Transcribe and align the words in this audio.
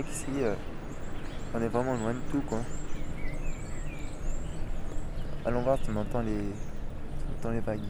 c'est 0.00 0.42
euh, 0.42 0.54
on 1.54 1.60
est 1.60 1.68
vraiment 1.68 1.94
loin 1.94 2.14
de 2.14 2.20
tout, 2.30 2.40
quoi. 2.42 2.60
Allons 5.44 5.62
voir 5.62 5.76
si 5.78 5.90
on 5.90 5.96
entend 5.96 6.22
les, 6.22 6.52
on 7.28 7.38
entend 7.38 7.50
les 7.50 7.60
vagues. 7.60 7.80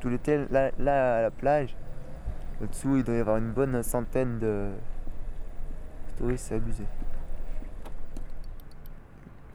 Tout 0.00 0.08
l'été, 0.08 0.46
là, 0.50 0.70
là, 0.78 1.16
à 1.16 1.22
la 1.22 1.30
plage, 1.32 1.74
au-dessous, 2.62 2.98
il 2.98 3.04
doit 3.04 3.16
y 3.16 3.20
avoir 3.20 3.38
une 3.38 3.50
bonne 3.50 3.82
centaine 3.82 4.38
de 4.38 4.70
touristes, 6.16 6.46
c'est 6.48 6.54
abusé. 6.54 6.84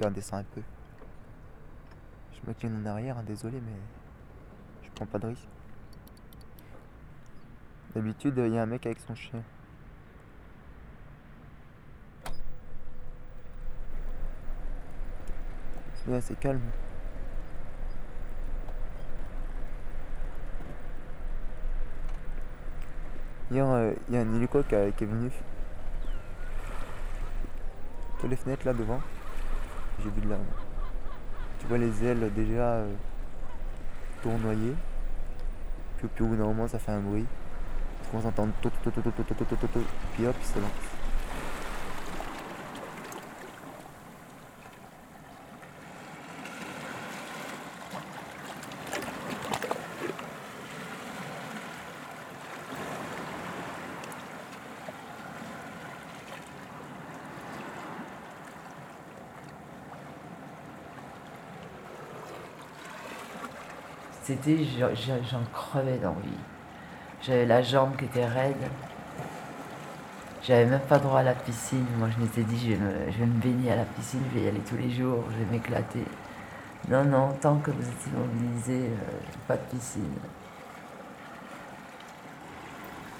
Là, 0.01 0.07
on 0.07 0.11
descend 0.11 0.41
un 0.41 0.45
peu. 0.55 0.61
Je 2.33 2.49
me 2.49 2.53
tiens 2.53 2.71
en 2.75 2.85
arrière, 2.85 3.17
hein, 3.17 3.23
désolé, 3.25 3.61
mais 3.61 3.79
je 4.83 4.89
prends 4.93 5.05
pas 5.05 5.19
de 5.19 5.27
risque. 5.27 5.52
D'habitude, 7.95 8.33
il 8.37 8.53
y 8.53 8.57
a 8.57 8.63
un 8.63 8.65
mec 8.65 8.85
avec 8.87 8.99
son 8.99 9.13
chien. 9.13 9.43
C'est 16.05 16.15
assez 16.15 16.35
calme. 16.35 16.59
Hier, 23.51 23.65
euh, 23.65 23.93
il 24.09 24.15
y 24.15 24.17
a 24.17 24.21
un 24.21 24.35
hélico 24.35 24.63
qui, 24.63 24.73
est 24.73 25.05
venu. 25.05 25.29
Toutes 28.19 28.29
les 28.29 28.35
fenêtres 28.35 28.65
là 28.65 28.73
devant. 28.73 28.99
J'ai 30.03 30.09
vu 30.09 30.21
de 30.21 30.29
la. 30.29 30.37
Tu 31.59 31.67
vois 31.67 31.77
les 31.77 32.03
ailes 32.03 32.33
déjà 32.33 32.73
euh, 32.73 32.93
tournoyer. 34.23 34.73
Puis, 35.97 36.07
puis 36.07 36.23
au 36.23 36.27
bout 36.29 36.35
d'un 36.35 36.45
moment, 36.45 36.67
ça 36.67 36.79
fait 36.79 36.91
un 36.91 36.99
bruit. 36.99 37.27
Tu 38.13 38.17
commences 38.17 38.27
à 38.27 38.41
entendre 38.41 38.53
tout, 38.61 38.69
tout, 38.83 38.91
tout, 38.91 39.01
tout, 39.01 39.11
tout, 39.11 39.33
tout, 39.33 39.55
tout, 39.55 39.79
Puis 40.13 40.27
hop, 40.27 40.35
il 40.39 40.45
se 40.45 40.59
lance. 40.59 40.69
C'était, 64.21 64.63
j'en 64.63 65.43
crevais 65.51 65.97
d'envie. 65.97 66.29
J'avais 67.25 67.45
la 67.45 67.61
jambe 67.61 67.95
qui 67.95 68.03
était 68.03 68.25
raide. 68.25 68.55
J'avais 70.43 70.65
même 70.65 70.81
pas 70.81 70.99
droit 70.99 71.19
à 71.19 71.23
la 71.23 71.33
piscine. 71.33 71.85
Moi, 71.97 72.09
je 72.13 72.21
m'étais 72.21 72.41
dit, 72.41 72.59
je 72.59 72.75
vais, 72.75 73.25
me, 73.25 73.39
baigner 73.39 73.71
à 73.71 73.77
la 73.77 73.85
piscine, 73.85 74.19
je 74.29 74.39
vais 74.39 74.45
y 74.45 74.49
aller 74.49 74.59
tous 74.59 74.75
les 74.75 74.91
jours, 74.91 75.23
je 75.31 75.37
vais 75.37 75.49
m'éclater. 75.49 76.03
Non, 76.89 77.05
non, 77.05 77.29
tant 77.39 77.55
que 77.59 77.71
vous 77.71 77.81
êtes 77.81 78.07
immobilisé, 78.07 78.87
euh, 78.87 79.19
pas 79.47 79.55
de 79.55 79.61
piscine. 79.71 80.03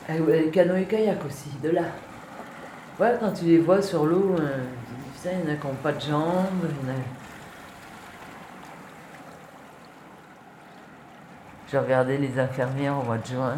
Ah 0.09 0.17
ouais, 0.17 0.49
canoë 0.51 0.83
kayak 0.83 1.23
aussi, 1.25 1.51
de 1.63 1.69
là. 1.69 1.83
Ouais, 2.99 3.15
quand 3.21 3.31
tu 3.31 3.45
les 3.45 3.59
vois 3.59 3.81
sur 3.81 4.05
l'eau, 4.05 4.35
euh, 4.37 4.65
putain, 5.15 5.37
il 5.41 5.47
y 5.47 5.49
en 5.49 5.53
a 5.53 5.55
qui 5.55 5.65
n'ont 5.65 5.73
pas 5.75 5.93
de 5.93 6.01
jambes, 6.01 6.67
il 6.83 6.89
y 6.89 6.93
Je 11.71 11.77
regardais 11.77 12.17
les 12.17 12.37
infirmières 12.37 12.99
au 12.99 13.03
mois 13.03 13.17
de 13.17 13.25
juin. 13.25 13.55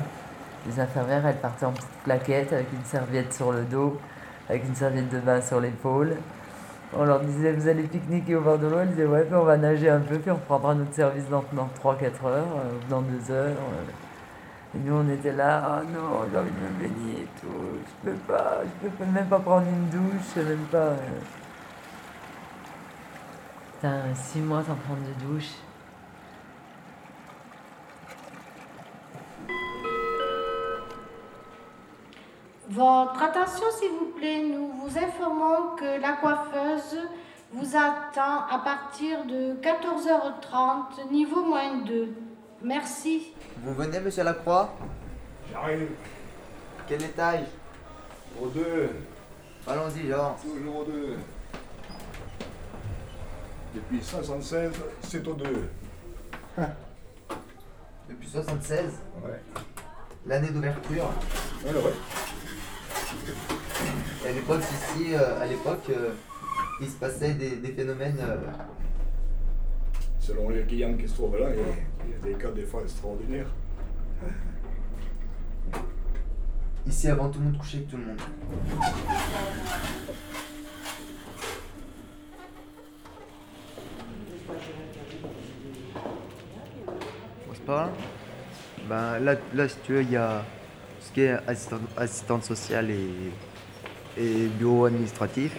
Les 0.67 0.79
infirmières, 0.79 1.25
elles 1.25 1.37
partaient 1.37 1.65
en 1.65 1.71
petite 1.71 2.03
claquette 2.03 2.51
avec 2.53 2.67
une 2.73 2.83
serviette 2.85 3.33
sur 3.33 3.51
le 3.51 3.61
dos, 3.63 3.99
avec 4.49 4.65
une 4.65 4.75
serviette 4.75 5.09
de 5.09 5.19
bain 5.19 5.41
sur 5.41 5.59
l'épaule. 5.59 6.15
On 6.97 7.03
leur 7.03 7.19
disait, 7.19 7.51
vous 7.53 7.67
allez 7.67 7.83
pique-niquer 7.83 8.35
au 8.35 8.41
bord 8.41 8.57
de 8.57 8.67
l'eau. 8.67 8.79
Elles 8.79 8.89
disaient, 8.89 9.05
ouais, 9.05 9.23
puis 9.23 9.35
on 9.35 9.43
va 9.43 9.57
nager 9.57 9.89
un 9.89 9.99
peu, 9.99 10.17
puis 10.17 10.31
on 10.31 10.35
reprendra 10.35 10.73
notre 10.75 10.93
service 10.93 11.27
dans, 11.29 11.43
dans 11.53 11.69
3-4 11.83 12.25
heures, 12.25 12.45
euh, 12.57 12.71
dans 12.89 13.01
2 13.01 13.31
heures. 13.31 13.51
Et 14.75 14.79
nous, 14.79 14.93
on 14.95 15.09
était 15.09 15.31
là, 15.33 15.63
ah 15.65 15.81
non, 15.83 16.25
j'ai 16.31 16.37
envie 16.37 16.49
de 16.49 16.55
me 16.55 16.79
baigner 16.79 17.21
et 17.23 17.27
tout. 17.39 17.47
Je 18.05 18.09
peux 18.09 18.17
pas, 18.27 18.61
je 18.83 18.89
peux 18.89 19.05
même 19.11 19.27
pas 19.27 19.39
prendre 19.39 19.65
une 19.67 19.89
douche, 19.89 20.35
même 20.35 20.65
pas. 20.71 20.77
euh. 20.77 20.97
Putain, 23.73 24.01
6 24.13 24.39
mois 24.39 24.63
sans 24.63 24.75
prendre 24.75 25.01
de 25.01 25.25
douche. 25.25 25.51
Votre 32.69 33.21
attention, 33.21 33.65
s'il 33.79 33.91
vous 33.91 34.11
plaît. 34.17 34.43
Nous 34.43 34.67
vous 34.73 34.97
informons 34.97 35.75
que 35.77 36.01
la 36.01 36.13
coiffeuse 36.13 36.97
vous 37.53 37.75
attend 37.75 38.45
à 38.49 38.59
partir 38.63 39.23
de 39.25 39.53
14h30, 39.61 41.11
niveau 41.11 41.43
moins 41.45 41.77
2. 41.85 42.09
Merci. 42.63 43.33
Vous 43.63 43.73
venez, 43.73 43.99
monsieur 43.99 44.23
Lacroix? 44.23 44.73
J'arrive 45.51 45.89
Quel 46.87 47.03
étage 47.03 47.45
au 48.41 48.47
2, 48.47 48.89
Allons-y, 49.67 50.07
genre. 50.09 50.35
toujours 50.41 50.77
au 50.79 50.83
2. 50.85 51.17
Depuis 53.75 54.01
76, 54.03 54.71
c'est 55.01 55.27
au 55.27 55.33
2. 55.33 55.69
Depuis 58.09 58.27
76, 58.29 58.79
Ouais. 59.23 59.41
l'année 60.25 60.49
d'ouverture? 60.49 61.09
Ouais, 61.63 61.71
ouais. 61.71 61.93
Et 64.25 64.29
à 64.29 64.31
l'époque, 64.31 64.61
ici, 64.61 65.13
euh, 65.13 65.41
à 65.41 65.45
l'époque, 65.45 65.83
euh, 65.89 66.11
il 66.81 66.87
se 66.87 66.95
passait 66.95 67.33
des, 67.33 67.57
des 67.57 67.71
phénomènes. 67.73 68.17
euh, 68.19 68.37
Selon 70.19 70.49
les 70.49 70.63
clients 70.63 70.95
qui 70.97 71.07
se 71.07 71.13
trouvent 71.13 71.37
là, 71.37 71.49
il 71.51 71.57
y 71.57 71.61
a, 71.61 71.65
il 72.07 72.11
y 72.29 72.33
a 72.33 72.35
des 72.37 72.43
cas 72.43 72.49
des 72.51 72.63
fois 72.63 72.81
extraordinaires. 72.81 73.45
ici, 76.87 77.07
avant 77.09 77.29
tout 77.29 77.37
le 77.39 77.45
monde 77.45 77.57
couchait 77.59 77.77
avec 77.77 77.89
tout 77.89 77.97
le 77.97 78.05
monde. 78.05 78.21
C'est 87.53 87.65
pas 87.65 87.73
grave. 87.73 87.91
Ben, 88.89 89.19
là, 89.19 89.35
là, 89.53 89.67
si 89.67 89.77
tu 89.83 89.93
veux, 89.93 90.01
il 90.03 90.11
y 90.11 90.15
a 90.17 90.43
qui 91.15 91.25
assistante, 91.97 92.43
sociale 92.43 92.91
et, 92.91 93.07
bureau 94.59 94.85
administratif. 94.85 95.53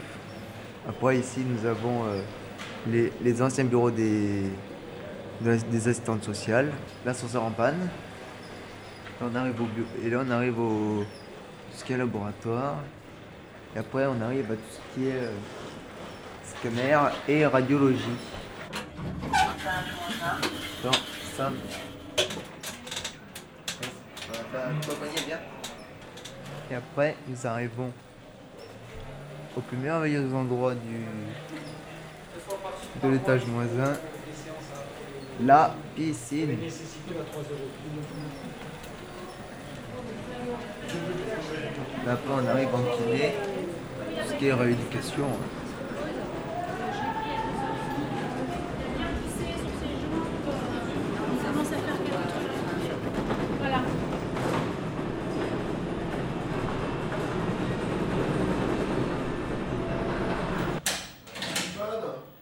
Après, 0.87 1.19
ici, 1.19 1.41
nous 1.41 1.67
avons 1.67 2.05
euh, 2.05 2.21
les, 2.87 3.11
les 3.23 3.43
anciens 3.43 3.65
bureaux 3.65 3.91
des, 3.91 4.43
de- 5.41 5.57
des 5.71 5.89
assistantes 5.89 6.23
sociales, 6.25 6.71
l'ascenseur 7.07 7.43
en 7.43 7.51
panne. 7.51 7.89
Là, 9.21 9.29
on 9.33 9.35
arrive 9.35 9.61
au 9.63 9.65
bu- 9.65 9.87
et 10.05 10.11
là, 10.11 10.23
on 10.27 10.31
arrive 10.31 10.59
au 10.61 11.05
tout 11.71 11.77
ce 11.79 11.85
qui 11.85 11.95
est 11.95 11.97
laboratoire. 11.97 12.77
Et 13.75 13.79
après, 13.79 14.05
on 14.07 14.21
arrive 14.21 14.53
à 14.53 14.55
tout 14.57 14.71
ce 14.71 14.95
qui 14.95 15.07
est 15.09 15.13
euh, 15.13 15.33
scanner 16.45 16.99
et 17.29 17.47
radiologie. 17.47 18.19
Et 26.71 26.75
après, 26.75 27.17
nous 27.29 27.47
arrivons 27.47 27.93
au 29.57 29.61
plus 29.61 29.77
merveilleux 29.77 30.35
endroit 30.35 30.75
du 30.75 31.07
de 33.03 33.09
l'étage 33.09 33.47
moins 33.47 33.65
1, 33.65 35.47
la 35.47 35.75
piscine. 35.95 36.57
Après, 42.09 42.33
on 42.33 42.47
arrive 42.47 42.75
en 42.75 42.83
kiné, 42.97 43.35
ce 44.29 44.35
qui 44.35 44.47
est 44.47 44.53
rééducation. 44.53 45.27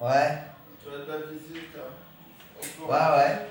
Ouais. 0.05 0.39
Tu 0.83 0.89
as 0.95 0.99
de 1.05 1.11
la 1.11 1.27
visite 1.27 1.77
hein. 1.77 2.83
Ouais, 2.83 3.19
ouais. 3.19 3.49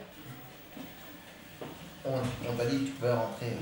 On, 2.05 2.17
on 2.49 2.55
t'a 2.55 2.65
dit 2.65 2.79
que 2.79 2.85
tu 2.85 2.91
peux 2.91 3.11
rentrer. 3.11 3.57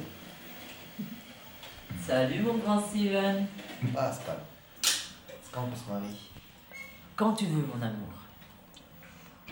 Salut 2.02 2.42
mon 2.42 2.56
grand 2.56 2.82
Steven. 2.82 3.46
Ah, 3.96 4.12
c'est 4.12 4.26
pas. 4.26 4.38
C'est 4.82 5.52
quand 5.52 5.70
on 5.72 5.76
se 5.76 5.90
marie 5.90 6.32
Quand 7.16 7.34
tu 7.34 7.46
veux, 7.46 7.64
mon 7.74 7.82
amour. 7.82 8.10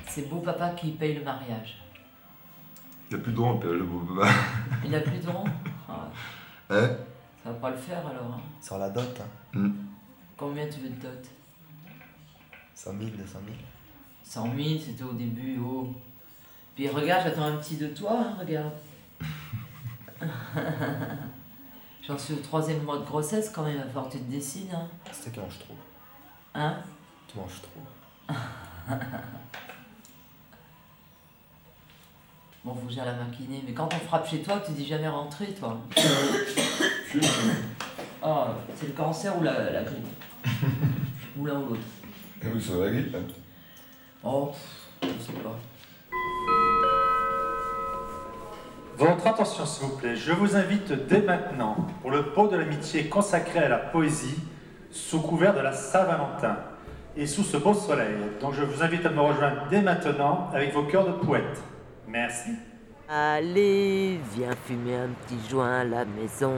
C'est 0.08 0.28
beau 0.28 0.40
papa 0.40 0.72
qui 0.72 0.92
paye 0.92 1.16
le 1.16 1.24
mariage. 1.24 1.78
Il 3.10 3.16
n'y 3.16 3.22
a 3.22 3.24
plus 3.24 3.32
de 3.32 3.38
drôle, 3.38 3.60
le 3.64 3.84
beau 3.84 4.00
baba. 4.00 4.30
Il 4.86 4.94
a 4.96 5.00
plus 5.00 5.20
de 5.20 5.30
rond 5.30 5.46
Hein 6.72 6.90
Ça 7.44 7.50
va 7.52 7.54
pas 7.56 7.70
le 7.72 7.78
faire 7.78 8.06
alors. 8.06 8.34
hein. 8.34 8.42
Sur 8.62 8.78
la 8.80 8.90
dot, 8.90 9.20
hein. 9.22 9.58
Hmm. 9.58 9.72
Combien 10.36 10.68
tu 10.68 10.80
veux 10.82 10.90
de 10.90 11.02
dot? 11.02 11.26
100 12.80 12.98
000, 12.98 13.10
200 13.10 13.40
000. 13.46 13.58
100 14.24 14.44
000, 14.56 14.80
c'était 14.80 15.04
au 15.04 15.12
début, 15.12 15.60
oh. 15.60 15.94
Puis 16.76 16.88
regarde, 16.88 17.24
j'attends 17.26 17.44
un 17.44 17.58
petit 17.58 17.76
de 17.76 17.88
toi, 17.88 18.12
hein, 18.14 18.38
regarde. 18.40 18.72
J'en 22.08 22.18
suis 22.18 22.36
au 22.36 22.38
troisième 22.38 22.84
mois 22.84 23.00
de 23.00 23.04
grossesse 23.04 23.50
quand 23.50 23.64
même, 23.64 23.74
il 23.76 23.80
va 23.80 23.86
falloir 23.88 24.08
que 24.08 24.14
tu 24.14 24.20
te 24.20 24.32
décides, 24.32 24.74
hein. 24.74 24.88
C'est 25.12 25.34
que 25.34 25.42
mange 25.42 25.60
trop. 25.60 25.76
Hein? 26.56 26.78
Tu 27.28 27.38
manges 27.38 27.62
trop. 27.62 27.82
Bon, 32.66 32.76
faut 32.76 32.88
que 32.88 32.94
j'aille 32.94 33.06
la 33.06 33.14
maquiner, 33.14 33.64
mais 33.66 33.72
quand 33.72 33.88
on 33.94 34.00
frappe 34.00 34.28
chez 34.30 34.42
toi, 34.42 34.60
tu 34.60 34.74
dis 34.74 34.86
jamais 34.86 35.08
rentrer, 35.08 35.54
toi. 35.54 35.78
Ah, 38.22 38.54
c'est 38.76 38.88
le 38.88 38.94
cancer 38.94 39.38
ou 39.40 39.44
la, 39.44 39.72
la 39.72 39.82
grippe? 39.82 40.06
Ou 41.38 41.46
l'un 41.46 41.58
ou 41.62 41.70
l'autre 41.70 41.80
Et 42.42 42.48
vous 42.48 42.60
savez 42.60 42.86
la 42.86 42.92
grippe, 42.92 43.18
Oh, 44.24 44.52
pff, 44.52 45.10
je 45.18 45.24
sais 45.24 45.40
pas. 45.40 45.58
Votre 48.98 49.28
attention 49.28 49.66
s'il 49.66 49.88
vous 49.88 49.98
plaît, 49.98 50.16
je 50.16 50.32
vous 50.32 50.56
invite 50.56 50.92
dès 51.08 51.22
maintenant 51.22 51.76
pour 52.02 52.12
le 52.12 52.32
pot 52.32 52.48
de 52.48 52.58
l'amitié 52.58 53.08
consacré 53.08 53.60
à 53.60 53.70
la 53.70 53.78
poésie 53.78 54.36
sous 54.92 55.22
couvert 55.22 55.54
de 55.54 55.62
la 55.62 55.72
Saint-Valentin 55.72 56.58
et 57.16 57.26
sous 57.26 57.44
ce 57.44 57.58
beau 57.58 57.74
soleil. 57.74 58.16
Donc 58.42 58.54
je 58.54 58.64
vous 58.64 58.84
invite 58.84 59.06
à 59.06 59.10
me 59.10 59.22
rejoindre 59.22 59.68
dès 59.70 59.82
maintenant 59.82 60.50
avec 60.54 60.74
vos 60.74 60.84
cœurs 60.84 61.08
de 61.08 61.14
poète. 61.14 61.62
Merci. 62.08 62.52
Allez, 63.08 64.20
viens 64.36 64.56
fumer 64.66 64.96
un 64.96 65.10
petit 65.26 65.50
joint 65.50 65.80
à 65.80 65.84
la 65.84 66.06
maison. 66.06 66.54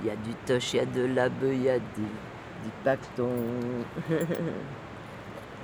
Il 0.00 0.06
y 0.08 0.10
a 0.10 0.16
du 0.16 0.34
toche, 0.46 0.74
il 0.74 0.76
y 0.78 0.80
a 0.80 0.86
de 0.86 1.04
la 1.14 1.28
beuh, 1.28 1.54
il 1.54 1.62
y 1.62 1.70
a 1.70 1.78
du, 1.78 2.02
du 2.64 2.70
pacton. 2.82 3.28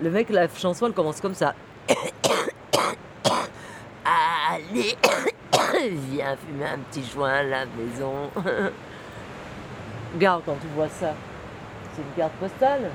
Le 0.00 0.10
mec, 0.10 0.30
la 0.30 0.48
chanson, 0.48 0.86
elle 0.86 0.92
commence 0.92 1.20
comme 1.20 1.34
ça. 1.34 1.54
Allez, 4.04 4.96
viens 6.10 6.36
fumer 6.36 6.66
un 6.66 6.78
petit 6.90 7.04
joint 7.04 7.32
à 7.32 7.42
la 7.42 7.66
maison. 7.66 8.30
Regarde 10.14 10.42
quand 10.46 10.56
tu 10.60 10.68
vois 10.74 10.88
ça. 10.88 11.14
C'est 11.92 12.02
une 12.02 12.12
carte 12.16 12.32
postale. 12.34 12.90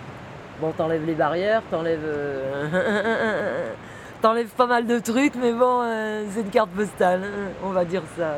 Bon, 0.61 0.71
t'enlèves 0.71 1.05
les 1.05 1.13
barrières, 1.13 1.61
t'enlèves. 1.69 1.99
euh, 2.03 3.73
t'enlèves 4.21 4.49
pas 4.49 4.67
mal 4.67 4.87
de 4.87 4.99
trucs, 4.99 5.35
mais 5.35 5.51
bon, 5.51 5.81
euh, 5.83 6.25
c'est 6.31 6.41
une 6.41 6.49
carte 6.49 6.69
postale, 6.69 7.23
on 7.63 7.69
va 7.69 7.83
dire 7.85 8.03
ça. 8.17 8.37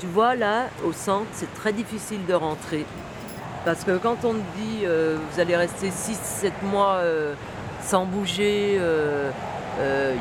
Tu 0.00 0.06
vois, 0.06 0.34
là, 0.34 0.68
au 0.86 0.92
centre, 0.92 1.26
c'est 1.32 1.52
très 1.54 1.74
difficile 1.74 2.24
de 2.26 2.32
rentrer. 2.32 2.86
Parce 3.66 3.84
que 3.84 3.98
quand 3.98 4.24
on 4.24 4.32
te 4.32 4.56
dit 4.56 4.84
euh, 4.84 5.18
vous 5.30 5.40
allez 5.40 5.54
rester 5.54 5.90
6-7 5.90 6.52
mois 6.62 6.94
euh, 6.94 7.34
sans 7.82 8.06
bouger, 8.06 8.78
euh, 8.80 9.30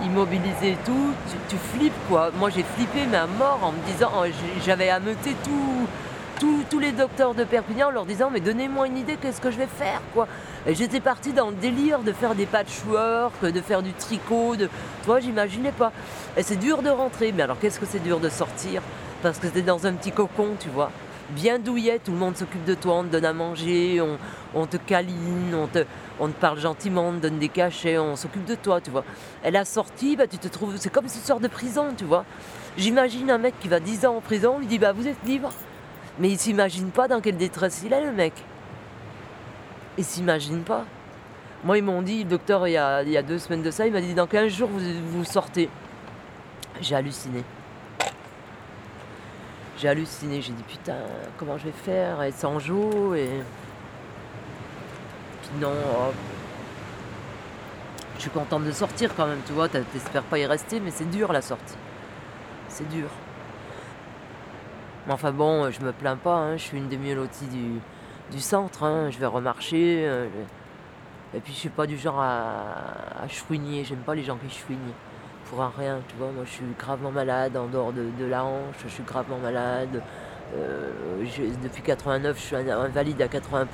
immobilisé 0.05 0.71
et 0.71 0.77
tout, 0.85 1.13
tu, 1.47 1.55
flippes 1.55 1.93
quoi. 2.09 2.31
Moi 2.37 2.49
j'ai 2.49 2.63
flippé 2.63 3.05
mais 3.09 3.17
à 3.17 3.27
mort 3.27 3.59
en 3.63 3.71
me 3.71 3.79
disant, 3.93 4.11
oh, 4.17 4.25
j'avais 4.65 4.89
ameuté 4.89 5.35
tous 5.45 6.79
les 6.79 6.91
docteurs 6.91 7.33
de 7.33 7.45
Perpignan 7.45 7.87
en 7.87 7.91
leur 7.91 8.05
disant 8.05 8.29
mais 8.29 8.41
donnez-moi 8.41 8.87
une 8.87 8.97
idée, 8.97 9.15
qu'est-ce 9.15 9.39
que 9.39 9.51
je 9.51 9.57
vais 9.57 9.67
faire 9.67 10.01
quoi. 10.13 10.27
J'étais 10.67 10.99
partie 10.99 11.31
dans 11.31 11.49
le 11.49 11.55
délire 11.55 11.99
de 11.99 12.11
faire 12.11 12.35
des 12.35 12.45
patchwork, 12.45 13.45
de 13.45 13.61
faire 13.61 13.81
du 13.81 13.93
tricot, 13.93 14.57
de... 14.57 14.65
tu 14.65 15.05
vois, 15.05 15.21
j'imaginais 15.21 15.71
pas. 15.71 15.93
Et 16.35 16.43
c'est 16.43 16.57
dur 16.57 16.81
de 16.81 16.89
rentrer, 16.89 17.31
mais 17.31 17.43
alors 17.43 17.57
qu'est-ce 17.59 17.79
que 17.79 17.85
c'est 17.85 18.03
dur 18.03 18.19
de 18.19 18.27
sortir? 18.27 18.81
Parce 19.21 19.39
que 19.39 19.47
t'es 19.47 19.61
dans 19.61 19.85
un 19.85 19.93
petit 19.93 20.11
cocon, 20.11 20.55
tu 20.59 20.69
vois 20.69 20.91
bien 21.29 21.59
douillet, 21.59 21.99
tout 21.99 22.11
le 22.11 22.17
monde 22.17 22.35
s'occupe 22.35 22.65
de 22.65 22.73
toi, 22.73 22.95
on 22.95 23.03
te 23.03 23.09
donne 23.09 23.25
à 23.25 23.33
manger, 23.33 24.01
on, 24.53 24.65
te 24.65 24.77
câline, 24.77 25.55
on 25.55 25.67
te, 25.67 25.85
parle 26.39 26.59
gentiment, 26.59 27.09
on 27.09 27.13
te 27.13 27.19
donne 27.19 27.39
des 27.39 27.49
cachets, 27.49 27.97
on 27.97 28.15
s'occupe 28.15 28.45
de 28.45 28.55
toi, 28.55 28.81
tu 28.81 28.89
vois. 28.89 29.03
Et 29.43 29.51
la 29.51 29.65
sortie, 29.65 30.15
bah, 30.15 30.27
tu 30.27 30.37
te 30.37 30.47
trouves, 30.47 30.77
c'est 30.77 30.91
comme 30.91 31.07
si 31.07 31.21
tu 31.21 31.39
de 31.39 31.47
prison, 31.47 31.87
tu 31.95 32.03
vois. 32.03 32.25
J'imagine 32.77 33.29
un 33.31 33.37
mec 33.37 33.55
qui 33.59 33.67
va 33.67 33.79
10 33.79 34.05
ans 34.05 34.17
en 34.17 34.21
prison, 34.21 34.55
on 34.55 34.59
lui 34.59 34.67
dit, 34.67 34.79
bah 34.79 34.91
vous 34.91 35.07
êtes 35.07 35.23
libre. 35.25 35.51
Mais 36.19 36.29
il 36.29 36.37
s'imagine 36.37 36.91
pas 36.91 37.07
dans 37.07 37.21
quelle 37.21 37.37
détresse 37.37 37.81
il 37.85 37.93
est, 37.93 38.03
le 38.03 38.11
mec. 38.11 38.33
Il 39.97 40.03
s'imagine 40.03 40.63
pas. 40.63 40.85
Moi, 41.63 41.77
ils 41.77 41.83
m'ont 41.83 42.01
dit, 42.01 42.23
le 42.23 42.29
docteur, 42.29 42.67
il 42.67 42.71
y, 42.71 42.77
a, 42.77 43.03
il 43.03 43.15
a 43.15 43.21
deux 43.21 43.39
semaines 43.39 43.63
de 43.63 43.71
ça, 43.71 43.85
il 43.85 43.93
m'a 43.93 44.01
dit, 44.01 44.13
dans 44.13 44.27
15 44.27 44.51
jours, 44.51 44.69
vous 44.69 45.25
sortez. 45.25 45.69
J'ai 46.81 46.95
halluciné. 46.95 47.43
J'ai 49.79 49.87
halluciné, 49.87 50.41
j'ai 50.41 50.51
dit 50.51 50.63
putain, 50.63 50.97
comment 51.37 51.57
je 51.57 51.65
vais 51.65 51.71
faire 51.71 52.21
Et 52.23 52.33
sans 52.33 52.59
jour 52.59 53.15
et. 53.15 53.29
Puis 55.41 55.51
non, 55.61 55.71
oh. 55.71 56.11
je 58.15 58.21
suis 58.21 58.29
contente 58.29 58.65
de 58.65 58.71
sortir 58.71 59.15
quand 59.15 59.25
même, 59.25 59.39
tu 59.47 59.53
vois, 59.53 59.69
t'espères 59.69 60.23
pas 60.23 60.37
y 60.37 60.45
rester, 60.45 60.81
mais 60.81 60.91
c'est 60.91 61.09
dur 61.09 61.31
la 61.31 61.41
sortie. 61.41 61.77
C'est 62.67 62.89
dur. 62.89 63.07
Mais 65.07 65.13
enfin 65.13 65.31
bon, 65.31 65.71
je 65.71 65.79
me 65.79 65.93
plains 65.93 66.17
pas, 66.17 66.35
hein, 66.35 66.57
je 66.57 66.63
suis 66.63 66.77
une 66.77 66.89
des 66.89 66.97
mieux 66.97 67.15
du, 67.49 67.79
du 68.31 68.39
centre, 68.41 68.83
hein, 68.83 69.09
je 69.11 69.17
vais 69.17 69.25
remarcher. 69.27 70.03
euh, 70.05 70.27
Et 71.33 71.39
puis 71.39 71.53
je 71.53 71.57
suis 71.57 71.69
pas 71.69 71.87
du 71.87 71.97
genre 71.97 72.19
à, 72.19 73.23
à 73.23 73.27
chouigner, 73.29 73.85
j'aime 73.85 73.99
pas 73.99 74.13
les 74.13 74.23
gens 74.23 74.35
qui 74.37 74.53
chouignent 74.53 74.93
pour 75.49 75.59
rien, 75.77 75.99
tu 76.07 76.15
vois. 76.17 76.31
Moi, 76.31 76.43
je 76.45 76.51
suis 76.51 76.63
gravement 76.77 77.11
malade 77.11 77.57
en 77.57 77.67
dehors 77.67 77.91
de, 77.91 78.25
la 78.25 78.43
hanche, 78.43 78.75
je 78.83 78.89
suis 78.89 79.03
gravement 79.03 79.37
malade. 79.37 80.01
Euh, 80.55 80.91
depuis 81.61 81.81
89, 81.83 82.37
je 82.37 82.41
suis 82.41 82.55
invalide 82.55 83.21
à 83.21 83.27
80%. 83.27 83.65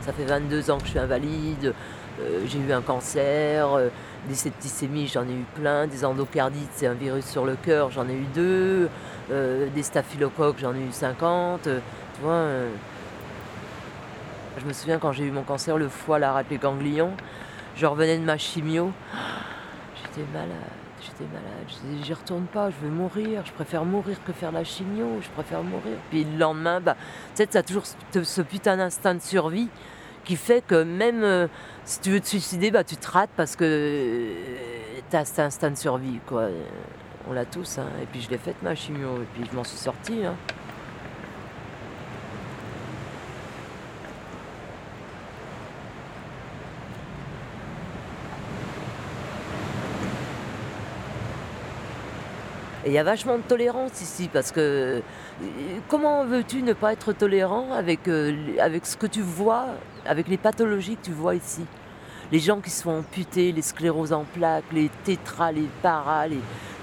Ça 0.00 0.12
fait 0.12 0.24
22 0.24 0.70
ans 0.70 0.78
que 0.78 0.84
je 0.84 0.90
suis 0.90 0.98
invalide. 0.98 1.74
Euh, 2.20 2.40
j'ai 2.46 2.58
eu 2.58 2.72
un 2.72 2.80
cancer, 2.80 3.74
euh, 3.74 3.88
des 4.28 4.34
septicémies, 4.34 5.06
j'en 5.06 5.24
ai 5.24 5.32
eu 5.32 5.44
plein. 5.54 5.86
Des 5.86 6.04
endocardites, 6.04 6.70
c'est 6.74 6.86
un 6.86 6.94
virus 6.94 7.26
sur 7.26 7.44
le 7.44 7.56
cœur, 7.56 7.90
j'en 7.90 8.08
ai 8.08 8.14
eu 8.14 8.26
deux. 8.34 8.88
Des 9.28 9.82
staphylocoques, 9.82 10.58
j'en 10.60 10.74
ai 10.74 10.80
eu 10.80 10.92
50. 10.92 11.66
euh, 11.66 11.80
tu 12.14 12.22
vois. 12.22 12.44
Je 14.58 14.64
me 14.64 14.72
souviens 14.72 14.98
quand 14.98 15.12
j'ai 15.12 15.24
eu 15.24 15.30
mon 15.30 15.42
cancer, 15.42 15.76
le 15.76 15.88
foie, 15.88 16.18
la 16.18 16.32
rate, 16.32 16.46
les 16.50 16.58
ganglions. 16.58 17.12
Je 17.76 17.84
revenais 17.86 18.18
de 18.18 18.24
ma 18.24 18.38
chimio. 18.38 18.92
J'étais 20.16 20.32
malade, 20.32 20.48
j'étais 21.02 21.24
malade. 21.24 22.02
J'y 22.02 22.14
retourne 22.14 22.46
pas, 22.46 22.70
je 22.70 22.76
veux 22.86 22.90
mourir. 22.90 23.42
Je 23.44 23.52
préfère 23.52 23.84
mourir 23.84 24.16
que 24.24 24.32
faire 24.32 24.50
la 24.50 24.64
chimio, 24.64 25.20
je 25.20 25.28
préfère 25.30 25.62
mourir. 25.62 25.98
Puis 26.10 26.24
le 26.24 26.38
lendemain, 26.38 26.80
bah, 26.80 26.96
tu 27.34 27.44
sais, 27.48 27.62
toujours 27.62 27.84
ce, 27.84 28.40
putain 28.40 28.78
d'instinct 28.78 29.14
de 29.16 29.20
survie 29.20 29.68
qui 30.24 30.36
fait 30.36 30.62
que 30.66 30.82
même 30.82 31.22
euh, 31.22 31.48
si 31.84 32.00
tu 32.00 32.10
veux 32.12 32.20
te 32.20 32.26
suicider, 32.26 32.70
bah, 32.70 32.82
tu 32.82 32.96
te 32.96 33.10
rates 33.10 33.30
parce 33.36 33.56
que 33.56 34.30
tu 35.10 35.16
as 35.16 35.24
cet 35.26 35.40
instinct 35.40 35.70
de 35.70 35.76
survie. 35.76 36.18
Quoi. 36.26 36.42
Euh, 36.42 36.62
On 37.28 37.32
l'a 37.34 37.44
tous. 37.44 37.78
hein. 37.78 37.86
Et 38.02 38.06
puis 38.06 38.22
je 38.22 38.30
l'ai 38.30 38.38
faite 38.38 38.56
ma 38.62 38.74
chimio, 38.74 39.16
et 39.22 39.26
puis 39.34 39.44
je 39.50 39.54
m'en 39.54 39.64
suis 39.64 39.76
sortie. 39.78 40.24
hein. 40.24 40.34
Et 52.86 52.90
il 52.90 52.92
y 52.92 52.98
a 52.98 53.02
vachement 53.02 53.36
de 53.36 53.42
tolérance 53.42 54.00
ici 54.00 54.30
parce 54.32 54.52
que 54.52 54.60
euh, 54.60 55.00
comment 55.88 56.24
veux-tu 56.24 56.62
ne 56.62 56.72
pas 56.72 56.92
être 56.92 57.12
tolérant 57.12 57.72
avec, 57.72 58.06
euh, 58.06 58.32
avec 58.60 58.86
ce 58.86 58.96
que 58.96 59.08
tu 59.08 59.22
vois, 59.22 59.66
avec 60.06 60.28
les 60.28 60.36
pathologies 60.36 60.94
que 60.96 61.06
tu 61.06 61.10
vois 61.10 61.34
ici? 61.34 61.62
Les 62.32 62.38
gens 62.40 62.60
qui 62.60 62.70
se 62.70 62.82
font 62.82 62.98
amputer, 62.98 63.52
les 63.52 63.62
scléroses 63.62 64.12
en 64.12 64.24
plaques, 64.24 64.64
les 64.72 64.90
tétras, 65.04 65.52
les 65.52 65.68
paras, 65.82 66.26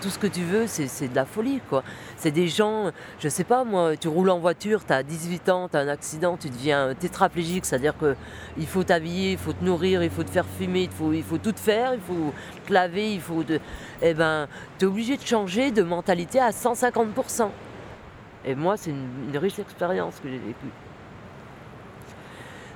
tout 0.02 0.10
ce 0.10 0.20
que 0.20 0.28
tu 0.28 0.42
veux, 0.42 0.68
c'est 0.68 1.08
de 1.08 1.16
la 1.16 1.26
folie 1.26 1.62
quoi. 1.70 1.84
C'est 2.18 2.32
des 2.32 2.48
gens, 2.48 2.92
je 3.20 3.30
sais 3.30 3.44
pas 3.44 3.64
moi, 3.64 3.96
tu 3.98 4.08
roules 4.10 4.30
en 4.30 4.40
voiture, 4.40 4.86
tu 4.86 4.92
as 4.94 5.04
18 5.04 5.50
ans, 5.50 5.70
tu 5.70 5.78
as 5.78 5.82
un 5.82 5.88
accident, 5.88 6.38
tu 6.38 6.50
deviens 6.50 6.94
tétraplégique, 6.94 7.66
c'est-à-dire 7.66 7.98
que 7.98 8.16
il 8.58 8.68
faut 8.68 8.84
t'habiller, 8.84 9.34
il 9.34 9.38
faut 9.38 9.54
te 9.54 9.64
nourrir, 9.64 10.04
il 10.04 10.10
faut 10.10 10.24
te 10.24 10.30
faire 10.30 10.46
fumer, 10.46 10.90
il 11.12 11.24
faut, 11.24 11.38
tout 11.38 11.52
te 11.54 11.60
faire, 11.60 11.94
il 11.94 12.02
faut 12.02 12.34
te 12.66 12.74
laver, 12.74 13.14
il 13.14 13.22
faut... 13.22 13.44
te- 13.44 13.60
eh 14.02 14.14
ben, 14.14 14.48
tu 14.78 14.86
es 14.86 14.88
obligé 14.88 15.16
de 15.18 15.26
changer 15.26 15.72
de 15.72 15.84
mentalité 15.84 16.40
à 16.40 16.52
150%. 16.52 17.50
Et 18.46 18.56
moi, 18.56 18.76
c'est 18.76 18.90
une, 18.92 19.08
une 19.30 19.38
riche 19.38 19.60
expérience 19.60 20.16
que 20.22 20.28
j'ai 20.30 20.38
vécue. 20.38 20.72